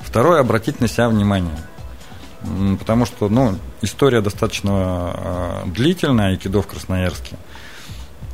Второе, 0.00 0.40
обратить 0.40 0.80
на 0.80 0.88
себя 0.88 1.08
внимание. 1.08 1.56
Потому 2.78 3.06
что, 3.06 3.28
ну, 3.28 3.58
история 3.82 4.20
достаточно 4.20 5.12
э, 5.14 5.62
длительная, 5.66 6.28
айкидо 6.28 6.60
в 6.62 6.66
Красноярске. 6.66 7.36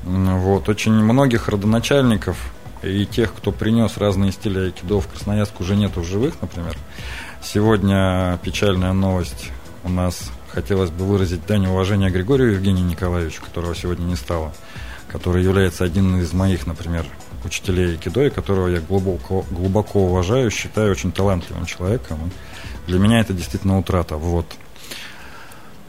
Вот, 0.03 0.69
очень 0.69 0.93
многих 0.93 1.49
родоначальников 1.49 2.37
и 2.83 3.07
тех, 3.07 3.35
кто 3.35 3.53
принес 3.53 3.99
разные 3.99 4.33
стили 4.33 4.67
айкидо 4.67 5.01
в 5.01 5.07
Красноярск, 5.09 5.61
уже 5.61 5.77
нету 5.77 6.01
в 6.01 6.05
живых, 6.05 6.35
например. 6.41 6.77
Сегодня 7.43 8.39
печальная 8.43 8.93
новость. 8.93 9.51
У 9.85 9.89
нас 9.89 10.31
хотелось 10.49 10.91
бы 10.91 11.05
выразить 11.05 11.47
дань 11.47 11.67
уважения 11.67 12.11
Григорию 12.11 12.53
Евгению 12.53 12.87
Николаевичу, 12.87 13.43
которого 13.43 13.75
сегодня 13.75 14.05
не 14.05 14.17
стало 14.17 14.53
который 15.11 15.43
является 15.43 15.85
один 15.85 16.21
из 16.21 16.33
моих, 16.33 16.67
например, 16.67 17.05
учителей 17.45 17.93
айкидо, 17.93 18.27
и 18.27 18.31
которого 18.31 18.69
я 18.69 18.81
глубоко, 18.81 19.45
глубоко 19.51 20.05
уважаю, 20.05 20.51
считаю 20.51 20.93
очень 20.93 21.13
талантливым 21.13 21.67
человеком. 21.67 22.31
Для 22.87 22.99
меня 22.99 23.21
это 23.21 23.33
действительно 23.33 23.79
утрата. 23.79 24.17
Вот. 24.17 24.47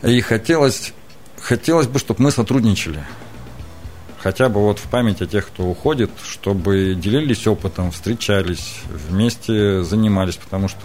И 0.02 0.20
хотелось, 0.22 0.94
хотелось 1.40 1.88
бы, 1.88 2.00
чтобы 2.00 2.24
мы 2.24 2.32
сотрудничали. 2.32 3.04
Хотя 4.18 4.50
бы 4.50 4.62
вот 4.62 4.80
в 4.80 4.84
память 4.84 5.22
о 5.22 5.28
тех, 5.28 5.48
кто 5.48 5.64
уходит, 5.64 6.12
чтобы 6.24 6.96
делились 6.96 7.48
опытом, 7.48 7.92
встречались, 7.92 8.82
вместе 9.10 9.84
занимались, 9.84 10.36
потому 10.36 10.68
что 10.68 10.80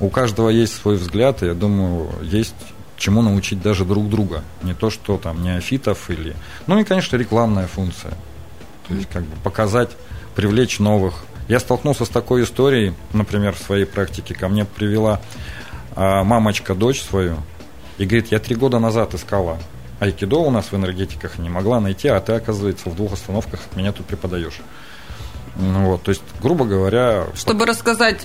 у 0.00 0.08
каждого 0.10 0.48
есть 0.48 0.74
свой 0.74 0.96
взгляд, 0.96 1.42
и 1.42 1.46
я 1.46 1.54
думаю, 1.54 2.10
есть 2.22 2.54
чему 2.96 3.22
научить 3.22 3.60
даже 3.60 3.84
друг 3.84 4.08
друга. 4.08 4.42
Не 4.62 4.74
то, 4.74 4.90
что 4.90 5.16
там 5.18 5.42
неофитов 5.42 6.10
или... 6.10 6.34
Ну 6.66 6.78
и, 6.78 6.84
конечно, 6.84 7.16
рекламная 7.16 7.66
функция. 7.66 8.12
То 8.88 8.94
есть, 8.94 9.08
как 9.10 9.22
бы 9.24 9.36
показать, 9.42 9.90
привлечь 10.34 10.78
новых. 10.78 11.24
Я 11.48 11.60
столкнулся 11.60 12.04
с 12.04 12.08
такой 12.08 12.44
историей, 12.44 12.94
например, 13.12 13.54
в 13.54 13.58
своей 13.58 13.84
практике. 13.84 14.34
Ко 14.34 14.48
мне 14.48 14.64
привела 14.64 15.20
а, 15.94 16.24
мамочка 16.24 16.74
дочь 16.74 17.02
свою 17.02 17.36
и 17.98 18.04
говорит, 18.04 18.32
я 18.32 18.38
три 18.38 18.56
года 18.56 18.78
назад 18.78 19.14
искала 19.14 19.58
айкидо 20.00 20.36
у 20.36 20.50
нас 20.50 20.66
в 20.66 20.74
энергетиках, 20.74 21.38
не 21.38 21.48
могла 21.48 21.80
найти, 21.80 22.08
а 22.08 22.20
ты, 22.20 22.32
оказывается, 22.32 22.90
в 22.90 22.96
двух 22.96 23.12
остановках 23.12 23.60
меня 23.74 23.92
тут 23.92 24.06
преподаешь. 24.06 24.60
Ну, 25.56 25.86
вот, 25.90 26.02
то 26.02 26.10
есть, 26.10 26.22
грубо 26.42 26.64
говоря... 26.64 27.26
Чтобы 27.36 27.64
рассказать 27.64 28.24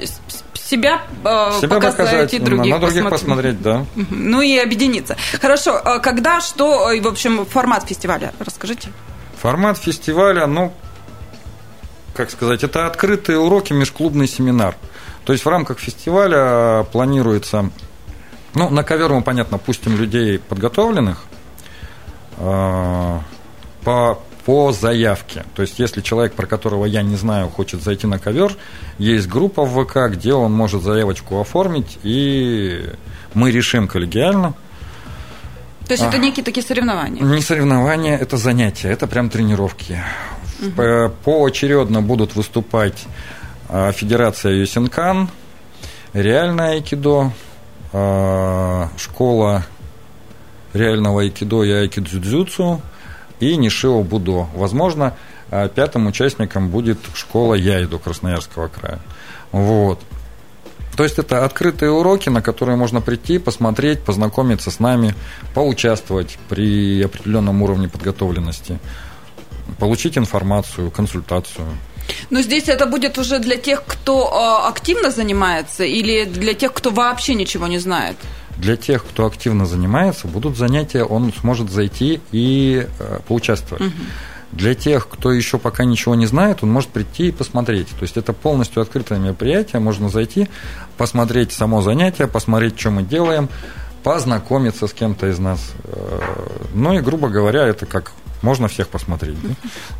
себя, 0.69 1.01
э, 1.23 1.59
себя 1.59 1.75
показать, 1.75 1.97
показать 1.97 2.33
и 2.33 2.39
других, 2.39 2.73
на 2.73 2.79
других 2.79 3.09
посмотреть. 3.09 3.57
посмотреть, 3.57 3.61
да. 3.61 3.85
Ну 4.11 4.41
и 4.41 4.57
объединиться. 4.57 5.17
Хорошо, 5.41 5.75
а 5.83 5.99
когда, 5.99 6.41
что, 6.41 6.89
в 7.01 7.07
общем, 7.07 7.45
формат 7.45 7.87
фестиваля, 7.87 8.33
расскажите. 8.39 8.89
Формат 9.41 9.77
фестиваля, 9.77 10.45
ну, 10.45 10.73
как 12.13 12.29
сказать, 12.29 12.63
это 12.63 12.85
открытые 12.85 13.39
уроки, 13.39 13.73
межклубный 13.73 14.27
семинар. 14.27 14.75
То 15.25 15.33
есть 15.33 15.45
в 15.45 15.49
рамках 15.49 15.79
фестиваля 15.79 16.83
планируется, 16.91 17.71
ну, 18.53 18.69
на 18.69 18.83
ковер 18.83 19.13
мы, 19.13 19.21
понятно, 19.21 19.57
пустим 19.57 19.97
людей 19.97 20.37
подготовленных, 20.39 21.23
э, 22.37 23.19
по 23.83 24.19
по 24.49 24.71
заявке. 24.71 25.45
То 25.53 25.61
есть, 25.61 25.77
если 25.77 26.01
человек, 26.01 26.33
про 26.33 26.47
которого 26.47 26.85
я 26.85 27.03
не 27.03 27.15
знаю, 27.15 27.49
хочет 27.49 27.83
зайти 27.83 28.07
на 28.07 28.17
ковер, 28.17 28.57
есть 28.97 29.27
группа 29.27 29.63
в 29.63 29.85
ВК, 29.85 30.11
где 30.11 30.33
он 30.33 30.51
может 30.53 30.81
заявочку 30.81 31.39
оформить, 31.39 31.99
и 32.01 32.89
мы 33.35 33.51
решим 33.51 33.87
коллегиально. 33.87 34.55
То 35.85 35.93
есть, 35.93 36.03
а, 36.03 36.07
это 36.07 36.17
некие 36.17 36.43
такие 36.43 36.65
соревнования? 36.65 37.21
Не 37.21 37.41
соревнования, 37.43 38.17
это 38.17 38.37
занятия, 38.37 38.89
это 38.89 39.05
прям 39.05 39.29
тренировки. 39.29 40.01
Угу. 40.63 41.13
Поочередно 41.23 42.01
будут 42.01 42.35
выступать 42.35 43.05
а, 43.67 43.91
Федерация 43.91 44.53
Юсенкан, 44.53 45.29
реальное 46.13 46.71
айкидо, 46.71 47.33
а, 47.93 48.89
школа 48.97 49.63
реального 50.73 51.21
айкидо 51.21 51.61
и 51.61 51.71
айкидзюдзюцу 51.71 52.81
и 53.39 53.55
нишио 53.55 54.03
будо. 54.03 54.47
Возможно, 54.55 55.15
а, 55.51 55.67
пятым 55.67 56.07
участником 56.07 56.69
будет 56.69 56.99
школа 57.13 57.55
Яйду 57.55 57.99
Красноярского 57.99 58.67
края. 58.67 58.99
Вот. 59.51 59.99
То 60.95 61.03
есть 61.03 61.17
это 61.17 61.45
открытые 61.45 61.91
уроки, 61.91 62.27
на 62.27 62.41
которые 62.41 62.75
можно 62.75 62.99
прийти, 62.99 63.39
посмотреть, 63.39 64.01
познакомиться 64.03 64.69
с 64.69 64.79
нами, 64.79 65.15
поучаствовать 65.53 66.37
при 66.49 67.01
определенном 67.01 67.61
уровне 67.61 67.87
подготовленности, 67.87 68.79
получить 69.79 70.17
информацию, 70.17 70.91
консультацию. 70.91 71.67
Но 72.29 72.41
здесь 72.41 72.67
это 72.67 72.85
будет 72.85 73.17
уже 73.17 73.39
для 73.39 73.55
тех, 73.55 73.83
кто 73.85 74.33
а, 74.33 74.67
активно 74.67 75.09
занимается, 75.09 75.83
или 75.83 76.25
для 76.25 76.53
тех, 76.53 76.73
кто 76.73 76.89
вообще 76.89 77.33
ничего 77.33 77.67
не 77.67 77.77
знает? 77.77 78.17
Для 78.59 78.75
тех, 78.75 79.05
кто 79.05 79.25
активно 79.25 79.65
занимается, 79.65 80.27
будут 80.27 80.57
занятия, 80.57 81.03
он 81.03 81.31
сможет 81.33 81.71
зайти 81.71 82.19
и 82.31 82.87
э, 82.99 83.19
поучаствовать. 83.27 83.85
Угу. 83.85 83.93
Для 84.51 84.75
тех, 84.75 85.07
кто 85.07 85.31
еще 85.31 85.57
пока 85.57 85.85
ничего 85.85 86.15
не 86.15 86.25
знает, 86.25 86.63
он 86.63 86.71
может 86.71 86.89
прийти 86.89 87.27
и 87.27 87.31
посмотреть. 87.31 87.87
То 87.89 88.01
есть 88.01 88.17
это 88.17 88.33
полностью 88.33 88.81
открытое 88.81 89.19
мероприятие, 89.19 89.79
можно 89.79 90.09
зайти, 90.09 90.49
посмотреть 90.97 91.53
само 91.53 91.81
занятие, 91.81 92.27
посмотреть, 92.27 92.79
что 92.79 92.89
мы 92.89 93.03
делаем, 93.03 93.47
познакомиться 94.03 94.87
с 94.87 94.93
кем-то 94.93 95.27
из 95.27 95.39
нас. 95.39 95.73
Э, 95.85 96.19
ну 96.73 96.93
и, 96.93 97.01
грубо 97.01 97.29
говоря, 97.29 97.65
это 97.65 97.85
как 97.85 98.11
можно 98.41 98.67
всех 98.67 98.89
посмотреть. 98.89 99.41
Да? 99.41 99.49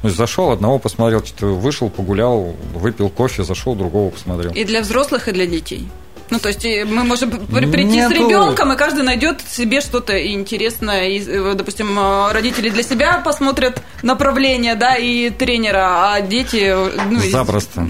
То 0.01 0.07
есть 0.07 0.17
зашел, 0.17 0.51
одного 0.51 0.79
посмотрел, 0.79 1.23
вышел, 1.39 1.89
погулял, 1.89 2.55
выпил 2.73 3.09
кофе, 3.09 3.43
зашел, 3.43 3.75
другого 3.75 4.09
посмотрел. 4.09 4.51
И 4.51 4.63
для 4.63 4.81
взрослых, 4.81 5.27
и 5.27 5.31
для 5.31 5.45
детей. 5.45 5.87
Ну, 6.29 6.39
то 6.39 6.49
есть 6.49 6.63
э, 6.65 6.85
мы 6.85 7.03
можем 7.03 7.31
прийти 7.31 7.97
Нету... 7.97 8.13
с 8.13 8.17
ребенком, 8.17 8.73
и 8.73 8.75
каждый 8.75 9.03
найдет 9.03 9.41
себе 9.41 9.81
что-то 9.81 10.13
интересное. 10.33 11.07
И, 11.07 11.19
э, 11.19 11.53
допустим, 11.55 11.97
э, 11.97 12.31
родители 12.31 12.69
для 12.69 12.83
себя 12.83 13.21
посмотрят 13.23 13.81
направление, 14.03 14.75
да, 14.75 14.95
и 14.95 15.29
тренера, 15.31 16.13
а 16.13 16.21
дети... 16.21 16.73
Ну, 17.09 17.19
Запросто. 17.19 17.87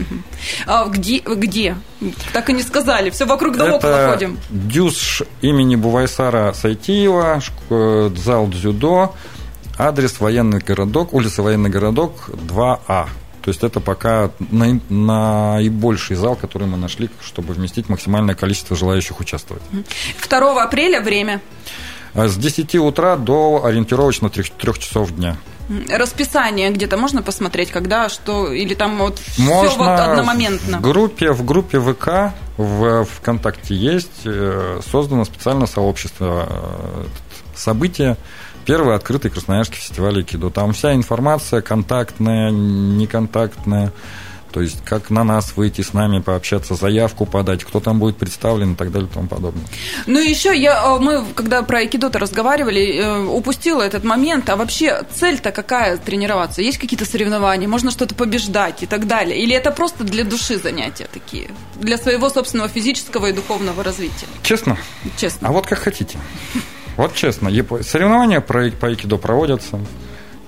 А 0.66 0.86
где, 0.88 1.20
где? 1.20 1.76
Так 2.32 2.50
и 2.50 2.54
не 2.54 2.64
сказали. 2.64 3.10
Все 3.10 3.26
вокруг 3.26 3.58
да 3.58 3.76
около 3.76 4.12
ходим. 4.12 4.40
Дюс 4.50 5.22
имени 5.42 5.76
Бувайсара 5.76 6.54
Сайтиева, 6.54 7.42
зал 7.70 8.48
дзюдо, 8.48 9.16
адрес 9.78 10.20
военный 10.20 10.60
городок, 10.60 11.14
улица 11.14 11.44
военный 11.44 11.70
городок 11.70 12.30
2А. 12.30 13.08
То 13.42 13.50
есть 13.50 13.64
это 13.64 13.80
пока 13.80 14.32
наибольший 14.50 16.16
зал, 16.16 16.36
который 16.36 16.68
мы 16.68 16.78
нашли, 16.78 17.10
чтобы 17.22 17.54
вместить 17.54 17.90
максимальное 17.90 18.36
количество 18.36 18.76
желающих 18.76 19.20
участвовать. 19.20 19.64
2 20.30 20.64
апреля 20.64 21.02
время? 21.02 21.42
А 22.14 22.28
с 22.28 22.36
10 22.36 22.76
утра 22.76 23.16
до 23.18 23.64
ориентировочно 23.64 24.30
3, 24.30 24.44
3 24.58 24.74
часов 24.80 25.12
дня. 25.12 25.38
Расписание 25.88 26.72
где-то 26.72 26.98
можно 26.98 27.22
посмотреть, 27.22 27.70
когда, 27.70 28.10
что, 28.10 28.52
или 28.52 28.74
там 28.74 28.98
вот 28.98 29.22
можно 29.38 29.70
все 29.70 29.78
вот 29.78 30.00
одномоментно? 30.00 30.80
В 30.80 30.82
группе, 30.82 31.32
в 31.32 31.46
группе 31.46 31.80
ВК 31.80 32.34
в 32.58 33.06
ВКонтакте 33.06 33.76
есть, 33.76 34.22
э, 34.26 34.82
создано 34.92 35.26
специальное 35.26 35.68
сообщество 35.68 36.48
э, 36.50 37.06
события 37.56 38.18
первый 38.70 38.96
открытый 38.96 39.32
Красноярский 39.32 39.80
фестиваль 39.80 40.18
айкидо. 40.20 40.52
Там 40.52 40.74
вся 40.74 40.94
информация 40.94 41.62
контактная, 41.62 42.52
неконтактная. 42.52 43.92
То 44.52 44.62
есть, 44.62 44.86
как 44.86 45.10
на 45.10 45.24
нас 45.24 45.54
выйти 45.56 45.82
с 45.82 45.94
нами, 45.94 46.20
пообщаться, 46.20 46.76
заявку 46.76 47.26
подать, 47.26 47.64
кто 47.64 47.80
там 47.80 47.98
будет 47.98 48.18
представлен 48.18 48.74
и 48.74 48.76
так 48.76 48.92
далее 48.92 49.10
и 49.10 49.14
тому 49.14 49.28
подобное. 49.28 49.64
Ну, 50.06 50.20
еще 50.20 50.56
я, 50.56 50.84
э, 50.84 51.00
мы, 51.00 51.26
когда 51.34 51.64
про 51.64 51.80
айкидо 51.80 52.12
разговаривали, 52.20 52.96
э, 52.96 53.26
упустила 53.26 53.82
этот 53.82 54.04
момент. 54.04 54.48
А 54.50 54.56
вообще 54.56 55.02
цель-то 55.16 55.52
какая 55.52 55.98
тренироваться? 55.98 56.62
Есть 56.62 56.78
какие-то 56.78 57.06
соревнования? 57.06 57.68
Можно 57.68 57.90
что-то 57.90 58.14
побеждать 58.14 58.84
и 58.84 58.86
так 58.86 59.08
далее? 59.08 59.40
Или 59.42 59.56
это 59.56 59.72
просто 59.72 60.04
для 60.04 60.24
души 60.24 60.60
занятия 60.60 61.08
такие? 61.12 61.50
Для 61.76 61.98
своего 61.98 62.30
собственного 62.30 62.70
физического 62.70 63.28
и 63.28 63.34
духовного 63.34 63.84
развития? 63.84 64.28
Честно? 64.44 64.78
Честно. 65.18 65.48
А 65.48 65.52
вот 65.52 65.66
как 65.66 65.80
хотите. 65.80 66.20
Вот 67.00 67.16
честно, 67.16 67.50
соревнования 67.82 68.42
по 68.42 68.60
айкидо 68.60 69.16
проводятся, 69.16 69.80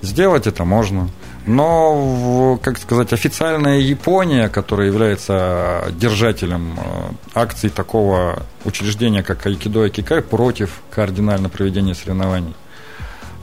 сделать 0.02 0.46
это 0.46 0.66
можно. 0.66 1.08
Но, 1.46 2.58
как 2.62 2.76
сказать, 2.76 3.14
официальная 3.14 3.78
Япония, 3.78 4.50
которая 4.50 4.88
является 4.88 5.86
держателем 5.92 6.78
э, 6.78 7.12
акций 7.32 7.70
такого 7.70 8.42
учреждения, 8.66 9.22
как 9.22 9.46
Айкидо 9.46 9.86
и 9.86 9.90
Кикай, 9.90 10.20
против 10.20 10.82
кардинально 10.90 11.48
проведения 11.48 11.94
соревнований 11.94 12.54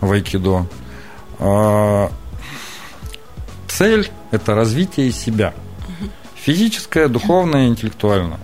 в 0.01 0.11
Айкидо. 0.11 0.67
А, 1.39 2.11
цель– 3.67 4.11
это 4.29 4.53
развитие 4.53 5.11
себя. 5.11 5.55
Физическое, 6.35 7.07
духовное, 7.07 7.69
интеллектуальное. 7.69 8.39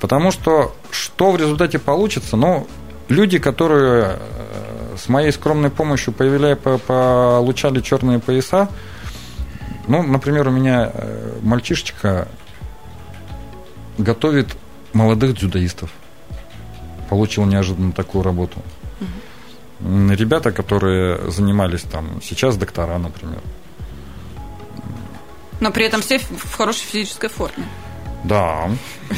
Потому 0.00 0.30
что 0.30 0.74
что 0.90 1.32
в 1.32 1.36
результате 1.36 1.78
получится, 1.78 2.38
ну, 2.38 2.66
люди, 3.10 3.38
которые 3.38 4.16
э, 4.18 4.96
с 4.96 5.08
моей 5.08 5.32
скромной 5.32 5.70
помощью 5.70 6.12
появляли, 6.12 6.54
получали 6.54 7.80
черные 7.80 8.18
пояса, 8.18 8.68
ну, 9.88 10.02
например, 10.02 10.48
у 10.48 10.50
меня 10.50 10.90
э, 10.92 11.38
мальчишечка 11.42 12.28
готовит 13.98 14.56
молодых 14.92 15.36
дзюдоистов. 15.36 15.90
Получил 17.08 17.44
неожиданно 17.44 17.92
такую 17.92 18.22
работу. 18.22 18.62
Угу. 19.80 20.12
Ребята, 20.12 20.52
которые 20.52 21.30
занимались 21.30 21.82
там, 21.82 22.20
сейчас 22.22 22.56
доктора, 22.56 22.98
например. 22.98 23.40
Но 25.60 25.70
при 25.72 25.86
этом 25.86 26.00
все 26.02 26.18
в 26.18 26.54
хорошей 26.54 26.84
физической 26.84 27.28
форме. 27.28 27.64
Да, 28.24 28.70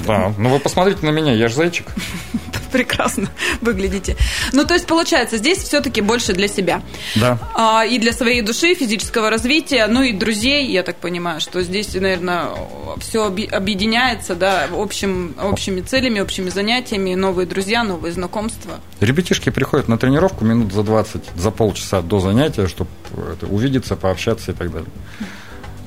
да. 0.06 0.32
Ну 0.38 0.48
вы 0.48 0.58
посмотрите 0.58 1.04
на 1.04 1.10
меня, 1.10 1.32
я 1.32 1.48
же 1.48 1.54
зайчик. 1.54 1.86
Прекрасно 2.72 3.28
выглядите. 3.60 4.16
Ну, 4.52 4.64
то 4.64 4.74
есть, 4.74 4.86
получается, 4.86 5.36
здесь 5.36 5.58
все-таки 5.58 6.00
больше 6.00 6.32
для 6.32 6.48
себя. 6.48 6.82
Да. 7.16 7.38
А, 7.54 7.84
и 7.84 7.98
для 7.98 8.12
своей 8.12 8.42
души, 8.42 8.74
физического 8.74 9.30
развития, 9.30 9.86
ну 9.86 10.02
и 10.02 10.12
друзей, 10.12 10.66
я 10.66 10.82
так 10.82 10.96
понимаю, 10.96 11.40
что 11.40 11.62
здесь, 11.62 11.94
наверное, 11.94 12.46
все 13.00 13.26
объединяется, 13.26 14.34
да, 14.34 14.68
общим, 14.72 15.34
общими 15.40 15.80
целями, 15.80 16.20
общими 16.20 16.48
занятиями, 16.48 17.14
новые 17.14 17.46
друзья, 17.46 17.84
новые 17.84 18.12
знакомства. 18.12 18.80
Ребятишки 19.00 19.50
приходят 19.50 19.88
на 19.88 19.98
тренировку 19.98 20.44
минут 20.44 20.72
за 20.72 20.82
20, 20.82 21.22
за 21.36 21.50
полчаса 21.50 22.02
до 22.02 22.20
занятия, 22.20 22.66
чтобы 22.66 22.90
увидеться, 23.42 23.96
пообщаться 23.96 24.52
и 24.52 24.54
так 24.54 24.72
далее. 24.72 24.90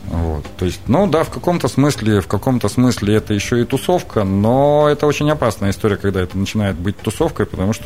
Вот. 0.08 0.46
То 0.58 0.66
есть, 0.66 0.82
ну 0.88 1.08
да, 1.08 1.24
в 1.24 1.30
каком-то 1.30 1.68
смысле, 1.68 2.22
в 2.22 2.28
каком-то 2.28 2.70
смысле 2.70 3.16
это 3.16 3.34
еще 3.34 3.62
и 3.62 3.66
тусовка, 3.66 4.24
но 4.24 4.88
это 4.90 5.08
очень 5.08 5.30
опасная 5.30 5.72
история, 5.72 5.98
когда 5.98 6.22
это 6.22 6.38
начинает 6.38 6.76
быть 6.76 6.98
тусовкой, 6.98 7.46
потому 7.46 7.74
что 7.74 7.86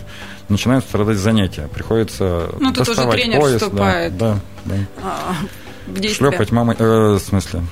начинают 0.49 0.83
страдать 0.85 1.17
занятия. 1.17 1.67
Приходится 1.73 2.49
ну, 2.59 2.73
тут 2.73 2.85
доставать 2.85 3.15
уже 3.15 3.23
тренер 3.23 3.39
пояс, 3.39 3.61
вступает. 3.61 4.17
Да, 4.17 4.39
да, 4.65 4.75
да. 4.75 5.03
А, 5.03 5.35
Шлепать 6.13 6.51
мамой, 6.51 6.75
э, 6.77 7.13
в 7.13 7.19
смысле, 7.19 7.63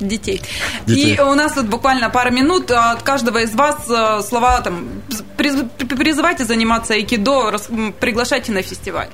Детей. 0.00 0.42
Детей. 0.86 1.14
И 1.14 1.20
у 1.20 1.34
нас 1.34 1.52
тут 1.52 1.68
буквально 1.68 2.10
пара 2.10 2.30
минут. 2.30 2.70
От 2.70 3.02
каждого 3.02 3.38
из 3.38 3.54
вас 3.54 3.88
э, 3.88 4.22
слова 4.22 4.60
там 4.60 4.88
призывайте 5.36 6.44
заниматься 6.44 6.94
айкидо, 6.94 7.52
приглашайте 8.00 8.52
на 8.52 8.62
фестиваль. 8.62 9.08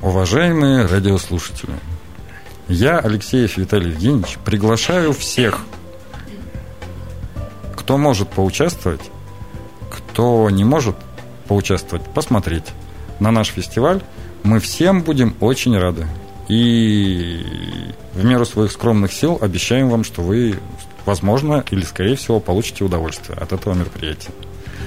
Уважаемые 0.00 0.86
радиослушатели, 0.86 1.74
я, 2.72 2.98
Алексеев 2.98 3.56
Виталий 3.56 3.90
Евгеньевич, 3.90 4.38
приглашаю 4.44 5.12
всех, 5.12 5.60
кто 7.76 7.98
может 7.98 8.28
поучаствовать, 8.30 9.02
кто 9.90 10.48
не 10.50 10.64
может 10.64 10.96
поучаствовать, 11.48 12.04
посмотреть 12.14 12.64
на 13.20 13.30
наш 13.30 13.48
фестиваль. 13.48 14.02
Мы 14.42 14.58
всем 14.58 15.02
будем 15.02 15.36
очень 15.40 15.78
рады. 15.78 16.06
И 16.48 17.44
в 18.14 18.24
меру 18.24 18.44
своих 18.44 18.72
скромных 18.72 19.12
сил 19.12 19.38
обещаем 19.40 19.88
вам, 19.88 20.04
что 20.04 20.22
вы, 20.22 20.58
возможно, 21.06 21.64
или, 21.70 21.82
скорее 21.82 22.16
всего, 22.16 22.40
получите 22.40 22.84
удовольствие 22.84 23.38
от 23.38 23.52
этого 23.52 23.74
мероприятия. 23.74 24.30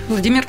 Владимир? 0.09 0.45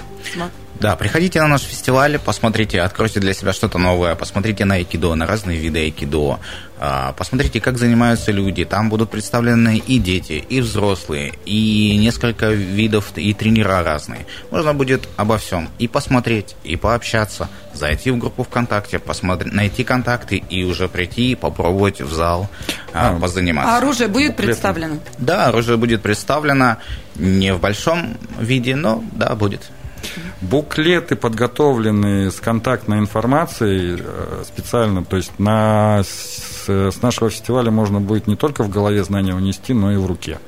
Да, 0.80 0.94
приходите 0.94 1.40
на 1.40 1.48
наш 1.48 1.62
фестиваль, 1.62 2.18
посмотрите, 2.18 2.82
откройте 2.82 3.18
для 3.18 3.32
себя 3.32 3.52
что-то 3.52 3.78
новое, 3.78 4.14
посмотрите 4.14 4.64
на 4.66 4.74
айкидо, 4.74 5.14
на 5.14 5.26
разные 5.26 5.58
виды 5.58 5.78
айкидо, 5.78 6.38
а, 6.78 7.14
посмотрите, 7.14 7.60
как 7.60 7.78
занимаются 7.78 8.30
люди. 8.30 8.64
Там 8.64 8.90
будут 8.90 9.10
представлены 9.10 9.78
и 9.78 9.98
дети, 9.98 10.44
и 10.46 10.60
взрослые, 10.60 11.32
и 11.46 11.96
несколько 11.96 12.50
видов, 12.50 13.12
и 13.16 13.32
тренера 13.32 13.82
разные. 13.82 14.26
Можно 14.50 14.74
будет 14.74 15.08
обо 15.16 15.38
всем 15.38 15.70
и 15.78 15.88
посмотреть, 15.88 16.56
и 16.62 16.76
пообщаться, 16.76 17.48
зайти 17.72 18.10
в 18.10 18.18
группу 18.18 18.44
ВКонтакте, 18.44 18.98
посмотреть, 18.98 19.54
найти 19.54 19.82
контакты 19.82 20.36
и 20.36 20.64
уже 20.64 20.88
прийти 20.88 21.32
и 21.32 21.34
попробовать 21.34 22.02
в 22.02 22.12
зал 22.12 22.50
а, 22.92 23.18
позаниматься. 23.18 23.76
А 23.76 23.78
оружие 23.78 24.08
будет 24.08 24.36
представлено? 24.36 24.98
Да, 25.16 25.46
оружие 25.46 25.78
будет 25.78 26.02
представлено 26.02 26.76
не 27.14 27.54
в 27.54 27.60
большом 27.60 28.18
виде, 28.38 28.76
но 28.76 29.02
да, 29.12 29.34
будет. 29.34 29.70
Буклеты 30.40 31.16
подготовлены 31.16 32.30
с 32.30 32.40
контактной 32.40 32.98
информацией 32.98 33.98
э, 34.00 34.44
специально, 34.46 35.04
то 35.04 35.16
есть 35.16 35.38
на, 35.38 36.02
с, 36.02 36.68
с 36.68 37.02
нашего 37.02 37.30
фестиваля 37.30 37.70
можно 37.70 38.00
будет 38.00 38.26
не 38.26 38.36
только 38.36 38.62
в 38.62 38.70
голове 38.70 39.02
знания 39.04 39.34
унести, 39.34 39.74
но 39.74 39.92
и 39.92 39.96
в 39.96 40.06
руке. 40.06 40.38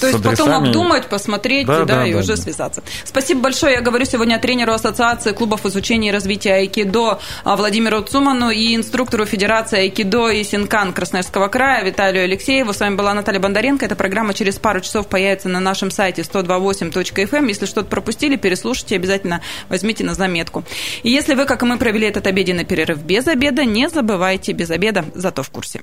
То 0.00 0.06
есть 0.06 0.18
адресами... 0.18 0.46
потом 0.46 0.64
обдумать, 0.64 1.06
посмотреть, 1.06 1.66
да, 1.66 1.80
да, 1.80 1.84
да 1.84 2.06
и 2.06 2.12
да, 2.12 2.18
уже 2.18 2.36
да. 2.36 2.42
связаться. 2.42 2.82
Спасибо 3.04 3.42
большое. 3.42 3.74
Я 3.74 3.80
говорю 3.80 4.04
сегодня 4.04 4.38
тренеру 4.38 4.72
Ассоциации 4.72 5.32
клубов 5.32 5.66
изучения 5.66 6.08
и 6.08 6.12
развития 6.12 6.54
айкидо 6.54 7.20
а, 7.44 7.56
Владимиру 7.56 8.02
Цуману 8.02 8.50
и 8.50 8.74
инструктору 8.76 9.26
Федерации 9.26 9.80
айкидо 9.80 10.28
и 10.28 10.44
синкан 10.44 10.92
Красноярского 10.92 11.48
края 11.48 11.84
Виталию 11.84 12.24
Алексееву. 12.24 12.72
С 12.72 12.80
вами 12.80 12.94
была 12.94 13.14
Наталья 13.14 13.40
Бондаренко. 13.40 13.84
Эта 13.84 13.96
программа 13.96 14.34
через 14.34 14.58
пару 14.58 14.80
часов 14.80 15.08
появится 15.08 15.48
на 15.48 15.60
нашем 15.60 15.90
сайте 15.90 16.22
128.fm. 16.22 17.36
Эм. 17.36 17.46
Если 17.46 17.66
что-то 17.66 17.88
пропустили, 17.88 18.36
переслушайте, 18.36 18.96
обязательно 18.96 19.42
возьмите 19.68 20.04
на 20.04 20.14
заметку. 20.14 20.64
И 21.02 21.10
если 21.10 21.34
вы, 21.34 21.44
как 21.44 21.62
и 21.62 21.66
мы, 21.66 21.78
провели 21.78 22.06
этот 22.06 22.26
обеденный 22.26 22.64
перерыв 22.64 23.02
без 23.02 23.26
обеда, 23.26 23.64
не 23.64 23.88
забывайте 23.88 24.52
без 24.52 24.70
обеда, 24.70 25.04
зато 25.14 25.42
в 25.42 25.50
курсе. 25.50 25.82